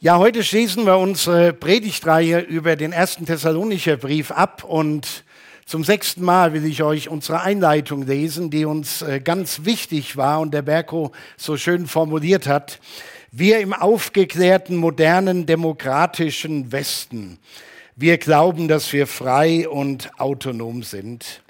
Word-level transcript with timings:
Ja, 0.00 0.18
heute 0.18 0.44
schließen 0.44 0.86
wir 0.86 0.96
unsere 0.96 1.52
Predigtreihe 1.52 2.38
über 2.38 2.76
den 2.76 2.92
ersten 2.92 3.26
Thessalonicher 3.26 3.96
Brief 3.96 4.30
ab 4.30 4.62
und 4.62 5.24
zum 5.66 5.82
sechsten 5.82 6.22
Mal 6.22 6.52
will 6.52 6.64
ich 6.66 6.84
euch 6.84 7.08
unsere 7.08 7.40
Einleitung 7.40 8.06
lesen, 8.06 8.48
die 8.48 8.64
uns 8.64 9.02
äh, 9.02 9.18
ganz 9.18 9.64
wichtig 9.64 10.16
war 10.16 10.38
und 10.38 10.54
der 10.54 10.62
Berko 10.62 11.10
so 11.36 11.56
schön 11.56 11.88
formuliert 11.88 12.46
hat. 12.46 12.78
Wir 13.32 13.58
im 13.58 13.72
aufgeklärten, 13.72 14.76
modernen, 14.76 15.46
demokratischen 15.46 16.70
Westen, 16.70 17.40
wir 17.96 18.18
glauben, 18.18 18.68
dass 18.68 18.92
wir 18.92 19.08
frei 19.08 19.68
und 19.68 20.12
autonom 20.20 20.84
sind. 20.84 21.42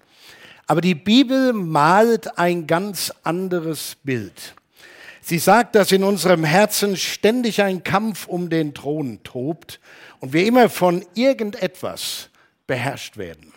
Aber 0.67 0.81
die 0.81 0.95
Bibel 0.95 1.53
malt 1.53 2.39
ein 2.39 2.67
ganz 2.67 3.13
anderes 3.25 3.99
Bild. 4.05 4.55
Sie 5.29 5.39
sagt, 5.39 5.75
dass 5.75 5.93
in 5.93 6.05
unserem 6.05 6.43
Herzen 6.43 6.97
ständig 6.97 7.61
ein 7.61 7.85
Kampf 7.85 8.27
um 8.27 8.49
den 8.49 8.73
Thron 8.73 9.23
tobt 9.25 9.79
und 10.21 10.33
wir 10.33 10.47
immer 10.47 10.71
von 10.71 11.05
irgendetwas 11.15 12.31
beherrscht 12.67 13.19
werden. 13.19 13.53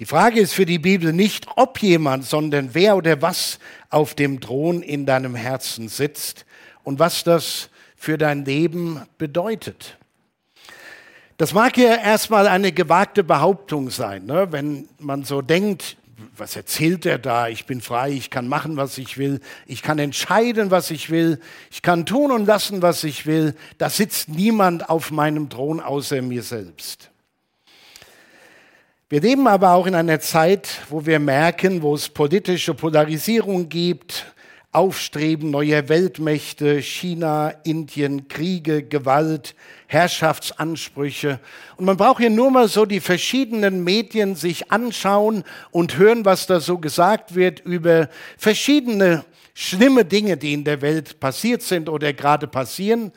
Die 0.00 0.04
Frage 0.04 0.40
ist 0.40 0.54
für 0.54 0.66
die 0.66 0.80
Bibel 0.80 1.12
nicht, 1.12 1.46
ob 1.54 1.80
jemand, 1.80 2.24
sondern 2.24 2.70
wer 2.72 2.96
oder 2.96 3.22
was 3.22 3.60
auf 3.88 4.16
dem 4.16 4.40
Thron 4.40 4.82
in 4.82 5.06
deinem 5.06 5.36
Herzen 5.36 5.86
sitzt 5.88 6.46
und 6.82 6.98
was 6.98 7.22
das 7.22 7.70
für 7.94 8.18
dein 8.18 8.44
Leben 8.44 9.02
bedeutet. 9.18 9.98
Das 11.36 11.54
mag 11.54 11.76
ja 11.78 11.94
erstmal 11.94 12.48
eine 12.48 12.72
gewagte 12.72 13.22
Behauptung 13.22 13.90
sein, 13.90 14.26
ne? 14.26 14.50
wenn 14.50 14.88
man 14.98 15.22
so 15.22 15.42
denkt, 15.42 15.96
was 16.36 16.56
erzählt 16.56 17.04
er 17.04 17.18
da? 17.18 17.48
Ich 17.48 17.66
bin 17.66 17.80
frei, 17.80 18.10
ich 18.10 18.30
kann 18.30 18.48
machen, 18.48 18.76
was 18.76 18.96
ich 18.98 19.18
will, 19.18 19.40
ich 19.66 19.82
kann 19.82 19.98
entscheiden, 19.98 20.70
was 20.70 20.90
ich 20.90 21.10
will, 21.10 21.40
ich 21.70 21.82
kann 21.82 22.06
tun 22.06 22.32
und 22.32 22.46
lassen, 22.46 22.82
was 22.82 23.04
ich 23.04 23.26
will. 23.26 23.54
Da 23.78 23.90
sitzt 23.90 24.28
niemand 24.28 24.88
auf 24.88 25.10
meinem 25.10 25.48
Thron 25.50 25.80
außer 25.80 26.22
mir 26.22 26.42
selbst. 26.42 27.10
Wir 29.08 29.20
leben 29.20 29.46
aber 29.46 29.70
auch 29.72 29.86
in 29.86 29.94
einer 29.94 30.18
Zeit, 30.18 30.68
wo 30.88 31.06
wir 31.06 31.20
merken, 31.20 31.82
wo 31.82 31.94
es 31.94 32.08
politische 32.08 32.74
Polarisierung 32.74 33.68
gibt, 33.68 34.26
Aufstreben 34.76 35.50
neuer 35.50 35.88
Weltmächte, 35.88 36.82
China, 36.82 37.48
Indien, 37.64 38.28
Kriege, 38.28 38.82
Gewalt, 38.82 39.54
Herrschaftsansprüche. 39.86 41.40
Und 41.78 41.86
man 41.86 41.96
braucht 41.96 42.18
hier 42.18 42.28
nur 42.28 42.50
mal 42.50 42.68
so 42.68 42.84
die 42.84 43.00
verschiedenen 43.00 43.84
Medien 43.84 44.34
sich 44.34 44.70
anschauen 44.70 45.44
und 45.70 45.96
hören, 45.96 46.26
was 46.26 46.46
da 46.46 46.60
so 46.60 46.76
gesagt 46.76 47.34
wird 47.34 47.60
über 47.60 48.10
verschiedene 48.36 49.24
schlimme 49.54 50.04
Dinge, 50.04 50.36
die 50.36 50.52
in 50.52 50.64
der 50.64 50.82
Welt 50.82 51.20
passiert 51.20 51.62
sind 51.62 51.88
oder 51.88 52.12
gerade 52.12 52.46
passieren. 52.46 53.12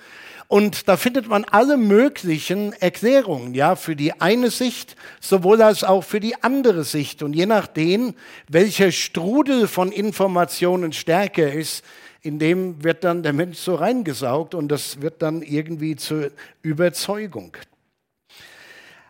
Und 0.50 0.88
da 0.88 0.98
findet 0.98 1.28
man 1.28 1.46
alle 1.46 1.78
möglichen 1.78 2.74
Erklärungen, 2.74 3.54
ja, 3.54 3.76
für 3.76 3.96
die 3.96 4.20
eine 4.20 4.50
Sicht, 4.50 4.96
sowohl 5.22 5.62
als 5.62 5.84
auch 5.84 6.04
für 6.04 6.20
die 6.20 6.42
andere 6.42 6.84
Sicht. 6.84 7.22
Und 7.22 7.34
je 7.34 7.46
nachdem, 7.46 8.16
welcher 8.48 8.92
Strudel 8.92 9.68
von 9.68 9.92
Informationen 9.92 10.92
stärker 10.92 11.54
ist, 11.54 11.86
in 12.24 12.40
dem 12.40 12.84
wird 12.84 13.04
dann 13.04 13.22
der 13.22 13.32
Mensch 13.32 13.60
so 13.60 13.76
reingesaugt 13.76 14.56
und 14.56 14.70
das 14.70 15.04
wird 15.04 15.22
dann 15.22 15.44
irgendwie 15.44 15.96
zur 15.96 16.32
Überzeugung. 16.64 17.56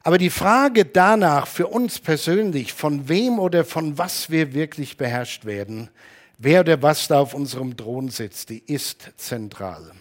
Aber 0.03 0.17
die 0.17 0.29
Frage 0.29 0.83
danach 0.83 1.47
für 1.47 1.67
uns 1.67 1.99
persönlich, 1.99 2.73
von 2.73 3.07
wem 3.07 3.39
oder 3.39 3.63
von 3.63 3.97
was 3.97 4.29
wir 4.29 4.53
wirklich 4.53 4.97
beherrscht 4.97 5.45
werden, 5.45 5.89
wer 6.37 6.59
oder 6.59 6.81
was 6.81 7.07
da 7.07 7.21
auf 7.21 7.33
unserem 7.33 7.77
Thron 7.77 8.09
sitzt, 8.09 8.49
die 8.49 8.59
ist 8.59 9.13
zentral. 9.15 9.93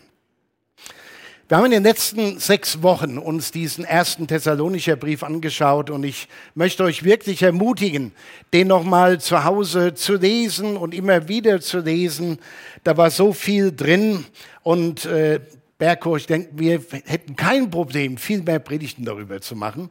Wir 1.48 1.56
haben 1.56 1.64
in 1.64 1.70
den 1.70 1.82
letzten 1.82 2.38
sechs 2.38 2.82
Wochen 2.82 3.16
uns 3.16 3.52
diesen 3.52 3.82
ersten 3.82 4.26
Thessalonischer 4.26 4.96
Brief 4.96 5.22
angeschaut 5.22 5.88
und 5.88 6.04
ich 6.04 6.28
möchte 6.54 6.84
euch 6.84 7.04
wirklich 7.04 7.42
ermutigen, 7.42 8.12
den 8.52 8.68
nochmal 8.68 9.18
zu 9.18 9.44
Hause 9.44 9.94
zu 9.94 10.16
lesen 10.16 10.76
und 10.76 10.92
immer 10.92 11.26
wieder 11.26 11.62
zu 11.62 11.78
lesen. 11.78 12.38
Da 12.84 12.98
war 12.98 13.10
so 13.10 13.32
viel 13.32 13.74
drin 13.74 14.26
und 14.62 15.06
äh, 15.06 15.40
Berko, 15.78 16.18
ich 16.18 16.26
denke, 16.26 16.50
wir 16.52 16.82
hätten 17.06 17.34
kein 17.34 17.70
Problem, 17.70 18.18
viel 18.18 18.42
mehr 18.42 18.58
Predigten 18.58 19.06
darüber 19.06 19.40
zu 19.40 19.56
machen. 19.56 19.88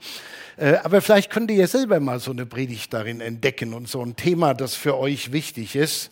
Äh, 0.57 0.75
aber 0.83 1.01
vielleicht 1.01 1.31
könnt 1.31 1.49
ihr 1.49 1.57
ja 1.57 1.67
selber 1.67 1.99
mal 1.99 2.19
so 2.19 2.29
eine 2.29 2.45
Predigt 2.45 2.93
darin 2.93 3.19
entdecken 3.19 3.73
und 3.73 3.89
so 3.89 4.03
ein 4.03 4.15
Thema, 4.15 4.53
das 4.53 4.75
für 4.75 4.95
euch 4.95 5.31
wichtig 5.31 5.75
ist. 5.75 6.11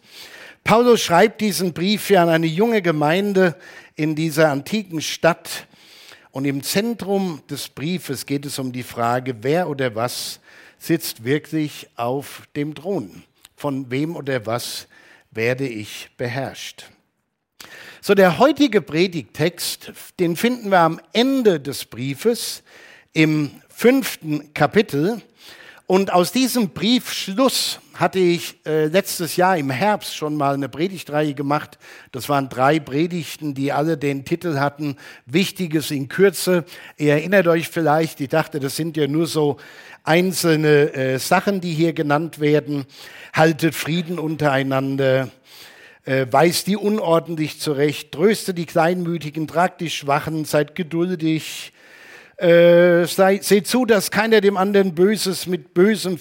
Paulus 0.65 1.03
schreibt 1.03 1.41
diesen 1.41 1.73
Brief 1.73 2.09
ja 2.09 2.23
an 2.23 2.29
eine 2.29 2.47
junge 2.47 2.81
Gemeinde 2.81 3.55
in 3.95 4.15
dieser 4.15 4.49
antiken 4.49 4.99
Stadt. 4.99 5.67
Und 6.31 6.45
im 6.45 6.63
Zentrum 6.63 7.43
des 7.47 7.69
Briefes 7.69 8.25
geht 8.25 8.47
es 8.47 8.57
um 8.57 8.71
die 8.71 8.81
Frage, 8.81 9.35
wer 9.43 9.69
oder 9.69 9.93
was 9.93 10.39
sitzt 10.79 11.23
wirklich 11.23 11.87
auf 11.95 12.47
dem 12.55 12.73
Thron? 12.73 13.21
Von 13.55 13.91
wem 13.91 14.15
oder 14.15 14.47
was 14.47 14.87
werde 15.29 15.67
ich 15.67 16.09
beherrscht? 16.17 16.85
So, 18.01 18.15
der 18.15 18.39
heutige 18.39 18.81
Predigtext, 18.81 19.93
den 20.19 20.35
finden 20.35 20.69
wir 20.69 20.79
am 20.79 20.99
Ende 21.13 21.59
des 21.59 21.85
Briefes 21.85 22.63
im 23.13 23.51
fünften 23.69 24.51
Kapitel. 24.55 25.21
Und 25.85 26.11
aus 26.11 26.31
diesem 26.31 26.69
Briefschluss 26.69 27.79
hatte 27.95 28.19
ich 28.19 28.59
äh, 28.65 28.87
letztes 28.87 29.37
Jahr 29.37 29.57
im 29.57 29.69
Herbst 29.69 30.15
schon 30.15 30.35
mal 30.35 30.53
eine 30.53 30.67
Predigtreihe 30.67 31.33
gemacht. 31.33 31.79
Das 32.11 32.27
waren 32.27 32.49
drei 32.49 32.79
Predigten, 32.79 33.53
die 33.53 33.71
alle 33.71 33.97
den 33.97 34.25
Titel 34.25 34.59
hatten, 34.59 34.97
Wichtiges 35.25 35.91
in 35.91 36.09
Kürze. 36.09 36.65
Ihr 36.97 37.13
erinnert 37.13 37.47
euch 37.47 37.69
vielleicht, 37.69 38.19
ich 38.19 38.29
dachte, 38.29 38.59
das 38.59 38.75
sind 38.75 38.97
ja 38.97 39.07
nur 39.07 39.27
so 39.27 39.57
einzelne 40.03 40.93
äh, 40.93 41.19
Sachen, 41.19 41.61
die 41.61 41.73
hier 41.73 41.93
genannt 41.93 42.39
werden. 42.39 42.85
Haltet 43.33 43.75
Frieden 43.75 44.19
untereinander, 44.19 45.29
äh, 46.03 46.27
weist 46.29 46.67
die 46.67 46.75
unordentlich 46.75 47.61
zurecht, 47.61 48.11
tröste 48.11 48.53
die 48.53 48.65
Kleinmütigen, 48.65 49.47
tragt 49.47 49.79
die 49.79 49.89
Schwachen, 49.89 50.43
seid 50.43 50.75
geduldig, 50.75 51.71
äh, 52.37 53.05
sei, 53.05 53.39
seht 53.41 53.67
zu, 53.67 53.85
dass 53.85 54.11
keiner 54.11 54.41
dem 54.41 54.57
anderen 54.57 54.93
Böses 54.93 55.47
mit 55.47 55.73
Bösem 55.73 56.17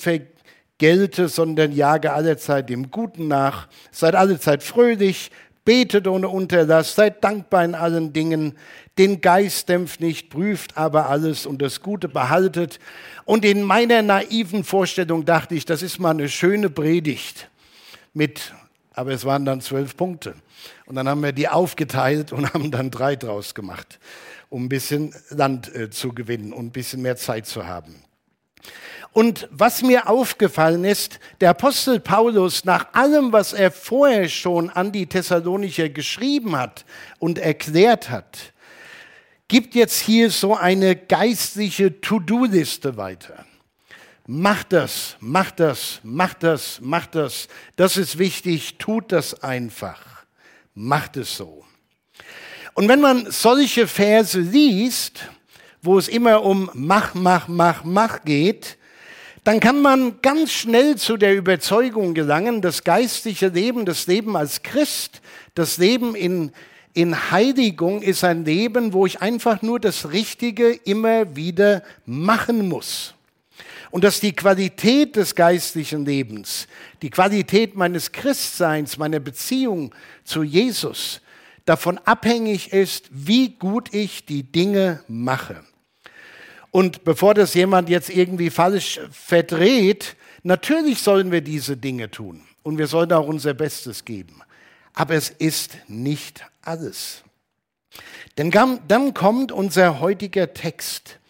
vergelte, 0.79 1.29
sondern 1.29 1.73
jage 1.73 2.13
allezeit 2.13 2.69
dem 2.69 2.91
Guten 2.91 3.29
nach. 3.29 3.69
Seid 3.93 4.15
allezeit 4.15 4.63
fröhlich, 4.63 5.31
betet 5.65 6.09
ohne 6.09 6.29
Unterlass, 6.29 6.95
seid 6.95 7.23
dankbar 7.23 7.65
in 7.65 7.75
allen 7.75 8.13
Dingen. 8.13 8.59
Den 8.99 9.21
Geist 9.21 9.69
dämpft 9.69 10.01
nicht, 10.01 10.31
prüft 10.31 10.77
aber 10.77 11.09
alles 11.09 11.47
und 11.47 11.63
das 11.63 11.81
Gute 11.81 12.09
behaltet. 12.09 12.79
Und 13.25 13.45
in 13.45 13.63
meiner 13.63 14.03
naiven 14.03 14.65
Vorstellung 14.65 15.25
dachte 15.25 15.55
ich, 15.55 15.65
das 15.65 15.83
ist 15.83 15.99
mal 15.99 16.11
eine 16.11 16.29
schöne 16.29 16.71
Predigt 16.71 17.49
mit, 18.13 18.53
aber 18.93 19.13
es 19.13 19.25
waren 19.25 19.45
dann 19.45 19.61
zwölf 19.61 19.97
Punkte. 19.97 20.35
Und 20.87 20.97
dann 20.97 21.09
haben 21.09 21.23
wir 21.23 21.33
die 21.33 21.49
aufgeteilt 21.49 22.33
und 22.33 22.53
haben 22.55 22.71
dann 22.71 22.91
drei 22.91 23.17
draus 23.17 23.55
gemacht 23.55 23.99
um 24.51 24.67
ein 24.67 24.69
bisschen 24.69 25.13
Land 25.31 25.75
äh, 25.75 25.91
zu 25.91 26.13
gewinnen 26.13 26.53
und 26.53 26.67
ein 26.67 26.71
bisschen 26.71 27.03
mehr 27.03 27.17
Zeit 27.17 27.45
zu 27.47 27.67
haben. 27.67 27.97
Und 29.15 29.49
was 29.53 29.83
mir 29.83 30.09
aufgefallen 30.09 30.85
ist, 30.85 31.21
der 31.41 31.51
Apostel 31.51 32.01
Paulus, 32.01 32.65
nach 32.65 32.93
allem, 32.95 33.33
was 33.33 33.53
er 33.53 33.71
vorher 33.71 34.29
schon 34.29 34.71
an 34.71 34.91
die 34.91 35.07
Thessalonicher 35.07 35.89
geschrieben 35.89 36.57
hat 36.57 36.85
und 37.21 37.39
erklärt 37.39 38.11
hat, 38.11 38.53
gibt 39.47 39.77
jetzt 39.77 40.01
hier 40.01 40.33
so 40.33 40.57
eine 40.57 40.97
geistliche 40.97 42.01
To-Do-Liste 42.01 42.97
weiter. 42.97 43.47
Macht 44.27 44.73
das, 44.73 45.17
macht 45.21 45.61
das, 45.61 46.01
macht 46.03 46.43
das, 46.43 46.81
macht 46.81 47.15
das. 47.15 47.47
Das 47.77 47.97
ist 47.97 48.19
wichtig, 48.19 48.79
tut 48.79 49.13
das 49.13 49.45
einfach. 49.45 50.25
Macht 50.75 51.17
es 51.19 51.37
so. 51.37 51.65
Und 52.73 52.89
wenn 52.89 53.01
man 53.01 53.31
solche 53.31 53.87
Verse 53.87 54.41
liest, 54.41 55.29
wo 55.83 55.99
es 55.99 56.09
immer 56.09 56.43
um 56.43 56.69
Mach, 56.75 57.15
Mach, 57.15 57.47
Mach, 57.47 57.85
Mach 57.85 58.25
geht, 58.25 58.77
dann 59.45 59.61
kann 59.61 59.83
man 59.83 60.23
ganz 60.23 60.53
schnell 60.53 60.97
zu 60.97 61.19
der 61.19 61.37
Überzeugung 61.37 62.15
gelangen, 62.15 62.63
das 62.63 62.83
geistliche 62.83 63.49
Leben, 63.49 63.85
das 63.85 64.07
Leben 64.07 64.37
als 64.37 64.63
Christ, 64.63 65.21
das 65.55 65.77
Leben 65.77 66.15
in, 66.15 66.51
in 66.95 67.31
Heiligung 67.31 68.01
ist 68.01 68.25
ein 68.25 68.47
Leben, 68.47 68.95
wo 68.95 69.05
ich 69.05 69.21
einfach 69.21 69.61
nur 69.61 69.79
das 69.79 70.13
Richtige 70.13 70.73
immer 70.73 71.37
wieder 71.37 71.83
machen 72.07 72.69
muss. 72.69 73.15
Und 73.91 74.03
dass 74.03 74.19
die 74.19 74.35
Qualität 74.35 75.15
des 75.15 75.35
geistlichen 75.35 76.07
Lebens, 76.07 76.67
die 77.03 77.11
Qualität 77.11 77.77
meines 77.77 78.13
Christseins, 78.13 78.97
meiner 78.97 79.21
Beziehung 79.21 79.95
zu 80.25 80.43
Jesus, 80.43 81.21
davon 81.67 81.99
abhängig 81.99 82.73
ist, 82.73 83.09
wie 83.11 83.51
gut 83.51 83.93
ich 83.93 84.25
die 84.25 84.43
Dinge 84.43 85.05
mache. 85.07 85.63
Und 86.75 87.05
bevor 87.05 87.35
das 87.35 87.55
jemand 87.55 87.89
jetzt 87.89 88.11
irgendwie 88.11 88.51
falsch 88.51 88.99
verdreht, 89.13 90.17
natürlich 90.43 90.99
sollen 90.99 91.31
wir 91.31 91.41
diese 91.41 91.77
Dinge 91.77 92.11
tun 92.11 92.43
und 92.65 92.79
wir 92.79 92.89
sollen 92.89 93.13
auch 93.13 93.29
unser 93.29 93.55
Bestes 93.55 94.05
geben. 94.05 94.43
Aber 94.93 95.15
es 95.15 95.31
ist 95.31 95.79
nicht 95.87 96.45
alles. 96.63 97.23
Denn 98.37 98.51
dann 98.51 99.15
kommt 99.15 99.53
unser 99.53 100.01
heutiger 100.01 100.53
Text, 100.53 101.21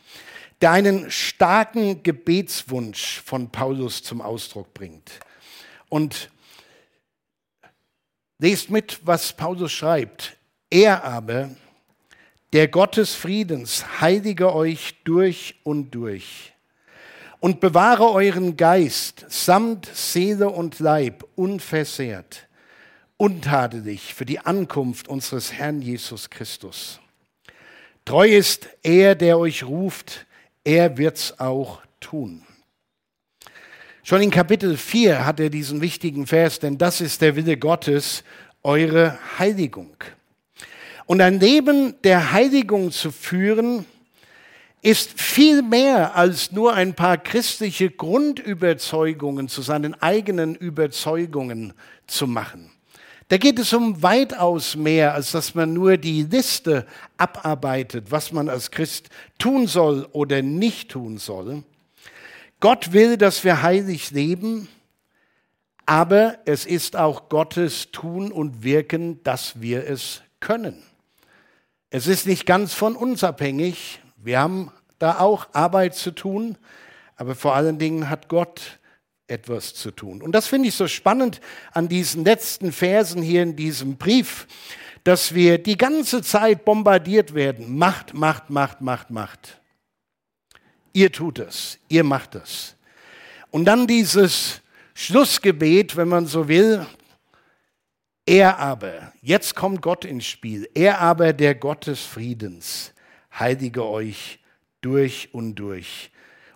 der 0.63 0.71
einen 0.71 1.11
starken 1.11 2.03
Gebetswunsch 2.03 3.21
von 3.23 3.51
Paulus 3.51 4.03
zum 4.03 4.23
Ausdruck 4.23 4.73
bringt. 4.73 5.21
Und 5.91 6.31
lest 8.39 8.71
mit, 8.71 8.99
was 9.03 9.35
Paulus 9.35 9.73
schreibt. 9.73 10.39
Er 10.71 11.05
aber, 11.05 11.51
der 12.55 12.69
Gott 12.69 12.97
des 12.99 13.17
Friedens, 13.17 14.01
heilige 14.01 14.55
euch 14.55 14.95
durch 15.03 15.57
und 15.65 15.91
durch 15.91 16.53
und 17.41 17.59
bewahre 17.59 18.13
euren 18.13 18.57
Geist 18.57 19.27
samt 19.29 19.87
Seele 19.93 20.49
und 20.49 20.79
Leib 20.79 21.27
unversehrt, 21.35 22.47
untadelig 23.17 24.15
für 24.15 24.25
die 24.25 24.39
Ankunft 24.39 25.09
unseres 25.09 25.53
Herrn 25.53 25.83
Jesus 25.83 26.31
Christus. 26.31 27.01
Treu 28.05 28.29
ist 28.29 28.69
er, 28.85 29.17
der 29.17 29.37
euch 29.37 29.65
ruft, 29.65 30.25
er 30.63 30.97
wird's 30.97 31.41
auch 31.41 31.83
tun. 31.99 32.47
Schon 34.05 34.23
in 34.23 34.31
Kapitel 34.31 34.77
4 34.77 35.27
hat 35.27 35.41
er 35.41 35.51
diesen 35.51 35.81
wichtigen 35.81 36.29
Vers, 36.29 36.61
denn 36.61 36.79
das 36.79 37.01
ist 37.01 37.21
der 37.21 37.35
Wille 37.35 37.57
Gottes, 37.57 38.23
eure 38.63 39.19
Heiligung. 39.41 39.97
Und 41.07 41.21
ein 41.21 41.41
Leben 41.41 41.95
der 42.03 42.33
Heiligung 42.33 42.91
zu 42.91 43.11
führen, 43.11 43.85
ist 44.85 45.19
viel 45.19 45.63
mehr 45.63 46.15
als 46.15 46.53
nur 46.53 46.75
ein 46.75 46.95
paar 46.95 47.17
christliche 47.17 47.91
Grundüberzeugungen 47.91 49.49
zu 49.49 49.63
seinen 49.63 49.95
eigenen 50.03 50.55
Überzeugungen 50.55 51.73
zu 52.07 52.27
machen. 52.27 52.71
Da 53.29 53.39
geht 53.39 53.59
es 53.59 53.73
um 53.73 54.03
weitaus 54.03 54.77
mehr, 54.77 55.15
als 55.15 55.33
dass 55.33 55.55
man 55.55 55.73
nur 55.73 55.97
die 55.97 56.25
Liste 56.25 56.87
abarbeitet, 57.17 58.11
was 58.11 58.33
man 58.33 58.51
als 58.51 58.71
Christ 58.71 59.09
tun 59.39 59.67
soll 59.67 60.07
oder 60.13 60.43
nicht 60.43 60.91
tun 60.91 61.17
soll. 61.17 61.63
Gott 62.61 62.93
will, 62.93 63.17
dass 63.17 63.43
wir 63.43 63.63
heilig 63.63 64.11
leben, 64.11 64.69
aber 65.87 66.39
es 66.45 66.67
ist 66.67 66.97
auch 66.97 67.31
Gottes 67.31 67.91
Tun 67.91 68.31
und 68.31 68.63
Wirken, 68.63 69.23
dass 69.23 69.61
wir 69.61 69.87
es 69.89 70.23
können. 70.41 70.83
Es 71.97 72.09
ist 72.09 72.27
nicht 72.27 72.45
ganz 72.45 72.75
von 72.75 72.97
uns 72.97 73.23
abhängig. 73.23 74.01
Wir 74.17 74.41
haben 74.41 74.73
da 74.99 75.21
auch 75.21 75.47
Arbeit 75.53 75.95
zu 75.95 76.11
tun, 76.11 76.59
aber 77.15 77.37
vor 77.37 77.55
allen 77.55 77.79
Dingen 77.79 78.11
hat 78.11 78.27
Gott 78.27 78.81
etwas 79.29 79.75
zu 79.75 79.93
tun. 79.93 80.21
Und 80.21 80.33
das 80.33 80.49
finde 80.49 80.71
ich 80.71 80.75
so 80.75 80.89
spannend 80.89 81.41
an 81.71 81.87
diesen 81.87 82.25
letzten 82.25 82.73
Versen 82.73 83.23
hier 83.23 83.45
in 83.45 83.55
diesem 83.55 83.97
Brief, 83.97 84.49
dass 85.05 85.37
wir 85.37 85.59
die 85.59 85.79
ganze 85.79 86.21
Zeit 86.23 86.65
bombardiert 86.65 87.33
werden. 87.33 87.79
Macht, 87.79 88.13
macht, 88.13 88.51
macht, 88.51 88.81
macht, 88.81 89.11
macht. 89.11 89.61
Ihr 90.95 91.13
tut 91.13 91.39
es, 91.39 91.79
ihr 91.87 92.03
macht 92.03 92.35
es. 92.35 92.75
Und 93.53 93.67
dann 93.67 93.87
dieses 93.87 94.63
Schlussgebet, 94.95 95.97
wenn 95.97 96.09
man 96.09 96.27
so 96.27 96.49
will, 96.49 96.89
er 98.27 98.59
aber, 98.59 99.13
jetzt 99.23 99.55
kommt 99.55 99.83
Gott 99.83 100.05
ins 100.05 100.27
Spiel, 100.27 100.69
er 100.75 101.01
aber, 101.01 101.33
der 101.33 101.55
Gott 101.55 101.87
des 101.87 102.01
Friedens, 102.01 102.93
heilige 103.39 103.85
euch 103.85 104.39
durch 104.81 105.31
und 105.33 105.57
durch 105.57 106.11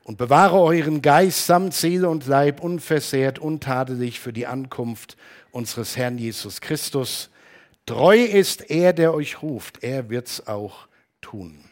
und 0.08 0.16
bewahre 0.16 0.58
euren 0.58 1.02
Geist 1.02 1.44
samt 1.44 1.74
Seele 1.74 2.08
und 2.08 2.26
Leib 2.26 2.62
unversehrt, 2.62 3.38
untadelig 3.38 4.20
für 4.20 4.32
die 4.32 4.46
Ankunft 4.46 5.18
unseres 5.50 5.98
Herrn 5.98 6.16
Jesus 6.16 6.62
Christus. 6.62 7.28
Treu 7.84 8.16
ist 8.16 8.70
er, 8.70 8.94
der 8.94 9.12
euch 9.12 9.42
ruft, 9.42 9.82
er 9.82 10.08
wird's 10.08 10.46
auch 10.46 10.88
tun. 11.20 11.62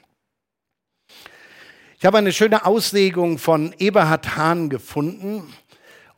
Ich 1.98 2.04
habe 2.04 2.18
eine 2.18 2.34
schöne 2.34 2.66
Auslegung 2.66 3.38
von 3.38 3.74
Eberhard 3.78 4.36
Hahn 4.36 4.68
gefunden. 4.68 5.50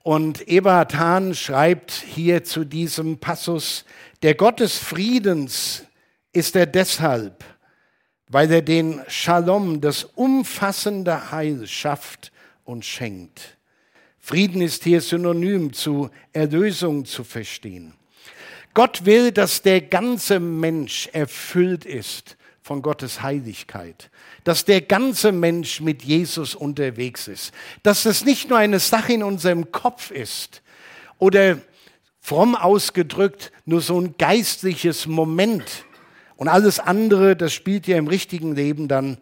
Und 0.02 0.48
Eberhard 0.48 0.94
Hahn 0.94 1.34
schreibt 1.34 1.92
hier 1.92 2.44
zu 2.44 2.64
diesem 2.64 3.18
Passus, 3.18 3.84
der 4.22 4.34
Gott 4.34 4.60
des 4.60 4.78
Friedens 4.78 5.84
ist 6.32 6.56
er 6.56 6.66
deshalb, 6.66 7.44
weil 8.28 8.50
er 8.50 8.62
den 8.62 9.02
Shalom, 9.08 9.80
das 9.80 10.04
umfassende 10.04 11.30
Heil, 11.30 11.66
schafft 11.66 12.32
und 12.64 12.84
schenkt. 12.84 13.58
Frieden 14.18 14.62
ist 14.62 14.84
hier 14.84 15.00
synonym 15.00 15.72
zu 15.72 16.10
Erlösung 16.32 17.04
zu 17.04 17.24
verstehen. 17.24 17.94
Gott 18.74 19.04
will, 19.04 19.32
dass 19.32 19.62
der 19.62 19.80
ganze 19.80 20.38
Mensch 20.38 21.08
erfüllt 21.12 21.84
ist 21.84 22.37
von 22.68 22.82
Gottes 22.82 23.22
Heiligkeit, 23.22 24.10
dass 24.44 24.66
der 24.66 24.82
ganze 24.82 25.32
Mensch 25.32 25.80
mit 25.80 26.02
Jesus 26.02 26.54
unterwegs 26.54 27.26
ist, 27.26 27.54
dass 27.82 28.02
das 28.02 28.26
nicht 28.26 28.50
nur 28.50 28.58
eine 28.58 28.78
Sache 28.78 29.14
in 29.14 29.22
unserem 29.22 29.72
Kopf 29.72 30.10
ist 30.10 30.60
oder 31.16 31.56
fromm 32.20 32.54
ausgedrückt 32.54 33.52
nur 33.64 33.80
so 33.80 33.98
ein 33.98 34.16
geistliches 34.18 35.06
Moment 35.06 35.86
und 36.36 36.48
alles 36.48 36.78
andere, 36.78 37.36
das 37.36 37.54
spielt 37.54 37.86
ja 37.86 37.96
im 37.96 38.06
richtigen 38.06 38.54
Leben 38.54 38.86
dann 38.86 39.16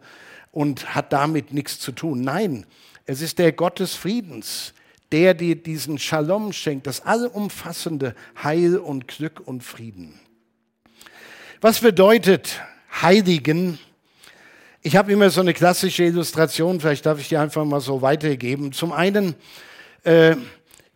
und 0.51 0.93
hat 0.93 1.13
damit 1.13 1.53
nichts 1.53 1.79
zu 1.79 1.93
tun. 1.93 2.19
Nein, 2.19 2.65
es 3.05 3.21
ist 3.21 3.39
der 3.39 3.53
Gott 3.53 3.79
des 3.79 3.95
Friedens, 3.95 4.73
der 5.13 5.33
dir 5.33 5.55
diesen 5.55 5.99
Shalom 5.99 6.51
schenkt, 6.51 6.85
das 6.85 7.05
allumfassende 7.05 8.13
Heil 8.43 8.75
und 8.75 9.07
Glück 9.07 9.39
und 9.39 9.63
Frieden. 9.63 10.19
Was 11.61 11.79
bedeutet 11.79 12.59
Heiligen. 13.01 13.79
Ich 14.81 14.95
habe 14.95 15.11
immer 15.11 15.29
so 15.29 15.41
eine 15.41 15.53
klassische 15.53 16.03
Illustration, 16.03 16.79
vielleicht 16.79 17.05
darf 17.05 17.19
ich 17.19 17.29
die 17.29 17.37
einfach 17.37 17.65
mal 17.65 17.81
so 17.81 18.01
weitergeben. 18.01 18.71
Zum 18.71 18.91
einen, 18.91 19.35
äh, 20.03 20.35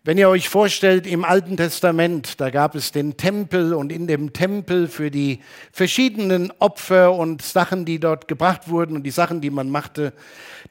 wenn 0.04 0.18
ihr 0.18 0.30
euch 0.30 0.50
vorstellt, 0.50 1.06
im 1.06 1.24
Alten 1.26 1.58
Testament, 1.58 2.40
da 2.40 2.50
gab 2.50 2.74
es 2.74 2.92
den 2.92 3.18
Tempel 3.18 3.74
und 3.74 3.92
in 3.92 4.08
dem 4.08 4.34
Tempel 4.34 4.88
für 4.88 5.12
die 5.12 5.42
verschiedenen 5.72 6.52
Opfer 6.60 7.14
und 7.14 7.42
Sachen, 7.42 7.86
die 7.86 8.00
dort 8.00 8.28
gebracht 8.28 8.70
wurden 8.70 8.96
und 8.96 9.04
die 9.04 9.12
Sachen, 9.12 9.42
die 9.42 9.50
man 9.50 9.70
machte, 9.70 10.14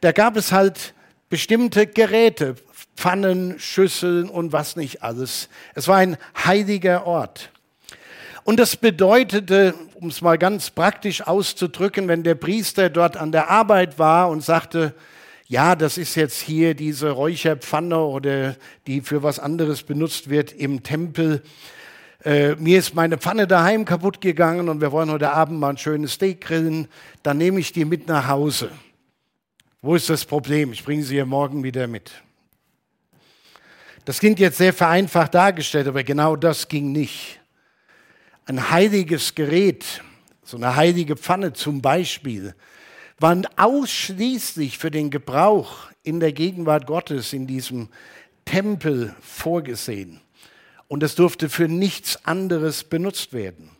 da 0.00 0.12
gab 0.12 0.36
es 0.36 0.50
halt 0.50 0.94
bestimmte 1.28 1.86
Geräte, 1.86 2.56
Pfannen, 2.96 3.58
Schüsseln 3.58 4.28
und 4.28 4.52
was 4.52 4.76
nicht 4.76 5.02
alles. 5.02 5.48
Es 5.74 5.86
war 5.88 5.98
ein 5.98 6.16
heiliger 6.44 7.06
Ort. 7.06 7.50
Und 8.44 8.58
das 8.58 8.76
bedeutete, 8.76 9.74
um 9.94 10.08
es 10.08 10.22
mal 10.22 10.38
ganz 10.38 10.70
praktisch 10.70 11.26
auszudrücken, 11.26 12.08
wenn 12.08 12.22
der 12.22 12.34
Priester 12.34 12.88
dort 12.88 13.16
an 13.16 13.32
der 13.32 13.50
Arbeit 13.50 13.98
war 13.98 14.30
und 14.30 14.42
sagte, 14.42 14.94
ja, 15.46 15.74
das 15.74 15.98
ist 15.98 16.14
jetzt 16.14 16.40
hier 16.40 16.74
diese 16.74 17.10
Räucherpfanne 17.10 17.98
oder 17.98 18.56
die 18.86 19.00
für 19.00 19.22
was 19.22 19.38
anderes 19.38 19.82
benutzt 19.82 20.30
wird 20.30 20.52
im 20.52 20.82
Tempel. 20.82 21.42
Äh, 22.24 22.54
mir 22.54 22.78
ist 22.78 22.94
meine 22.94 23.18
Pfanne 23.18 23.46
daheim 23.46 23.84
kaputt 23.84 24.20
gegangen 24.20 24.68
und 24.68 24.80
wir 24.80 24.92
wollen 24.92 25.10
heute 25.10 25.32
Abend 25.32 25.58
mal 25.58 25.70
ein 25.70 25.78
schönes 25.78 26.12
Steak 26.12 26.42
grillen. 26.42 26.88
Dann 27.22 27.38
nehme 27.38 27.58
ich 27.58 27.72
die 27.72 27.84
mit 27.84 28.06
nach 28.06 28.28
Hause. 28.28 28.70
Wo 29.82 29.96
ist 29.96 30.08
das 30.08 30.24
Problem? 30.24 30.72
Ich 30.72 30.84
bringe 30.84 31.02
sie 31.02 31.14
hier 31.14 31.26
morgen 31.26 31.64
wieder 31.64 31.86
mit. 31.86 32.12
Das 34.04 34.20
klingt 34.20 34.38
jetzt 34.38 34.58
sehr 34.58 34.72
vereinfacht 34.72 35.34
dargestellt, 35.34 35.88
aber 35.88 36.04
genau 36.04 36.36
das 36.36 36.68
ging 36.68 36.92
nicht 36.92 37.39
ein 38.50 38.70
heiliges 38.72 39.36
Gerät, 39.36 40.02
so 40.42 40.56
eine 40.56 40.74
heilige 40.74 41.16
Pfanne 41.16 41.52
zum 41.52 41.80
Beispiel, 41.80 42.56
waren 43.20 43.46
ausschließlich 43.56 44.76
für 44.76 44.90
den 44.90 45.10
Gebrauch 45.10 45.88
in 46.02 46.18
der 46.18 46.32
Gegenwart 46.32 46.88
Gottes 46.88 47.32
in 47.32 47.46
diesem 47.46 47.90
Tempel 48.44 49.14
vorgesehen. 49.20 50.20
Und 50.88 51.04
es 51.04 51.14
durfte 51.14 51.48
für 51.48 51.68
nichts 51.68 52.26
anderes 52.26 52.82
benutzt 52.82 53.32
werden. 53.32 53.70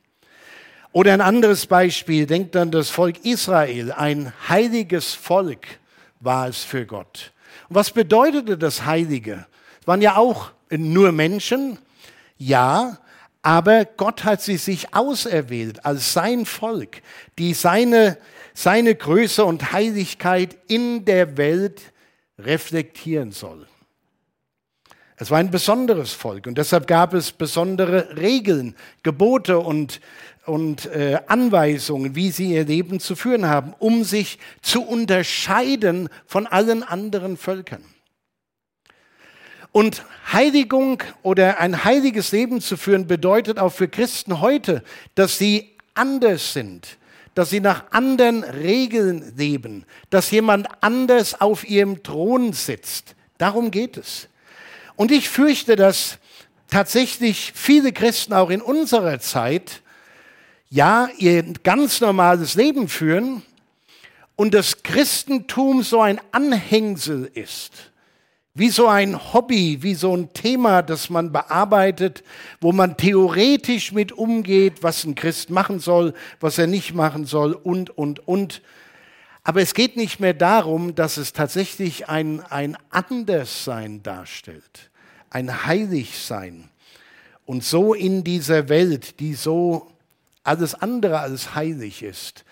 Oder 0.93 1.15
ein 1.15 1.21
anderes 1.21 1.67
Beispiel, 1.67 2.27
denkt 2.27 2.55
an 2.55 2.71
das 2.71 2.91
Volk 2.91 3.25
Israel. 3.25 3.91
Ein 3.91 4.33
heiliges 4.49 5.15
Volk 5.15 5.67
war 6.21 6.47
es 6.47 6.63
für 6.63 6.87
Gott. 6.87 7.33
Und 7.69 7.75
was 7.75 7.91
bedeutete 7.91 8.57
das 8.57 8.85
Heilige? 8.85 9.47
Es 9.81 9.89
waren 9.89 10.01
ja 10.01 10.17
auch 10.17 10.53
nur 10.71 11.11
Menschen, 11.11 11.77
ja, 12.39 12.99
aber 13.43 13.85
Gott 13.85 14.25
hat 14.25 14.43
sie 14.43 14.57
sich 14.57 14.95
auserwählt 14.95 15.85
als 15.85 16.13
sein 16.13 16.45
Volk, 16.45 17.03
die 17.39 17.55
seine, 17.55 18.19
seine 18.55 18.95
Größe 18.95 19.45
und 19.45 19.73
Heiligkeit 19.73 20.57
in 20.69 21.05
der 21.05 21.37
Welt 21.37 21.81
reflektieren 22.39 23.33
soll. 23.33 23.67
Es 25.17 25.31
war 25.31 25.39
ein 25.39 25.51
besonderes 25.51 26.13
Volk 26.13 26.47
und 26.47 26.57
deshalb 26.57 26.87
gab 26.87 27.13
es 27.13 27.33
besondere 27.33 28.17
Regeln, 28.17 28.75
Gebote 29.03 29.59
und, 29.59 30.01
und 30.47 30.87
äh, 30.87 31.19
Anweisungen, 31.27 32.15
wie 32.15 32.31
sie 32.31 32.55
ihr 32.55 32.65
Leben 32.65 33.01
zu 33.01 33.15
führen 33.15 33.47
haben, 33.47 33.75
um 33.79 34.03
sich 34.03 34.39
zu 34.63 34.83
unterscheiden 34.83 36.09
von 36.27 36.47
allen 36.47 36.83
anderen 36.83 37.37
Völkern. 37.37 37.85
Und 39.73 40.05
Heiligung 40.33 41.03
oder 41.23 41.61
ein 41.61 41.85
heiliges 41.85 42.33
Leben 42.33 42.61
zu 42.61 42.77
führen 42.77 43.07
bedeutet 43.07 43.59
auch 43.59 43.71
für 43.71 43.89
Christen 43.89 44.41
heute, 44.41 44.83
dass 45.15 45.39
sie 45.39 45.71
anders 45.95 46.53
sind, 46.53 46.99
dass 47.35 47.51
sie 47.51 47.61
nach 47.61 47.85
anderen 47.93 48.43
Regeln 48.43 49.33
leben, 49.37 49.85
dass 50.11 50.31
jemand 50.33 50.67
anders 50.83 51.41
auf 51.41 51.69
ihrem 51.69 52.03
Thron 52.03 52.53
sitzt. 52.53 53.15
Darum 53.39 53.71
geht 53.71 53.97
es. 53.97 54.29
Und 54.97 55.13
ich 55.13 55.29
fürchte, 55.29 55.77
dass 55.77 56.19
tatsächlich 56.69 57.53
viele 57.55 57.93
Christen 57.93 58.33
auch 58.33 58.51
in 58.51 58.61
unserer 58.61 59.21
Zeit 59.21 59.83
ja 60.69 61.09
ihr 61.19 61.43
ganz 61.63 62.01
normales 62.01 62.55
Leben 62.55 62.89
führen 62.89 63.43
und 64.35 64.53
das 64.53 64.83
Christentum 64.83 65.83
so 65.83 66.01
ein 66.01 66.21
Anhängsel 66.33 67.31
ist 67.35 67.91
wie 68.55 68.69
so 68.69 68.89
ein 68.89 69.33
Hobby, 69.33 69.83
wie 69.83 69.95
so 69.95 70.17
ein 70.17 70.33
Thema, 70.33 70.83
das 70.83 71.09
man 71.09 71.31
bearbeitet, 71.31 72.25
wo 72.61 72.73
man 72.73 72.97
theoretisch 72.97 73.93
mit 73.93 74.13
umgeht, 74.13 74.83
was 74.83 75.05
ein 75.05 75.15
Christ 75.15 75.51
machen 75.51 75.79
soll, 75.79 76.15
was 76.41 76.59
er 76.59 76.67
nicht 76.67 76.95
machen 76.95 77.27
soll 77.27 77.53
und, 77.53 77.97
und, 77.97 78.27
und. 78.27 78.63
Aber 79.45 79.63
es 79.63 79.73
geht 79.75 79.97
nicht 79.97 80.21
mehr 80.21 80.35
darum, 80.35 80.95
dass 80.95 81.17
es 81.17 81.33
tatsächlich 81.33 82.09
ein, 82.09 82.41
ein 82.41 82.77
Anderssein 82.91 84.03
darstellt, 84.03 84.91
ein 85.31 85.65
Heiligsein. 85.67 86.69
Und 87.47 87.65
so 87.65 87.95
in 87.95 88.25
dieser 88.25 88.69
Welt, 88.69 89.21
die 89.21 89.35
so 89.35 89.91
alles 90.43 90.75
andere 90.75 91.21
als 91.21 91.55
heilig 91.55 92.03
ist, 92.03 92.45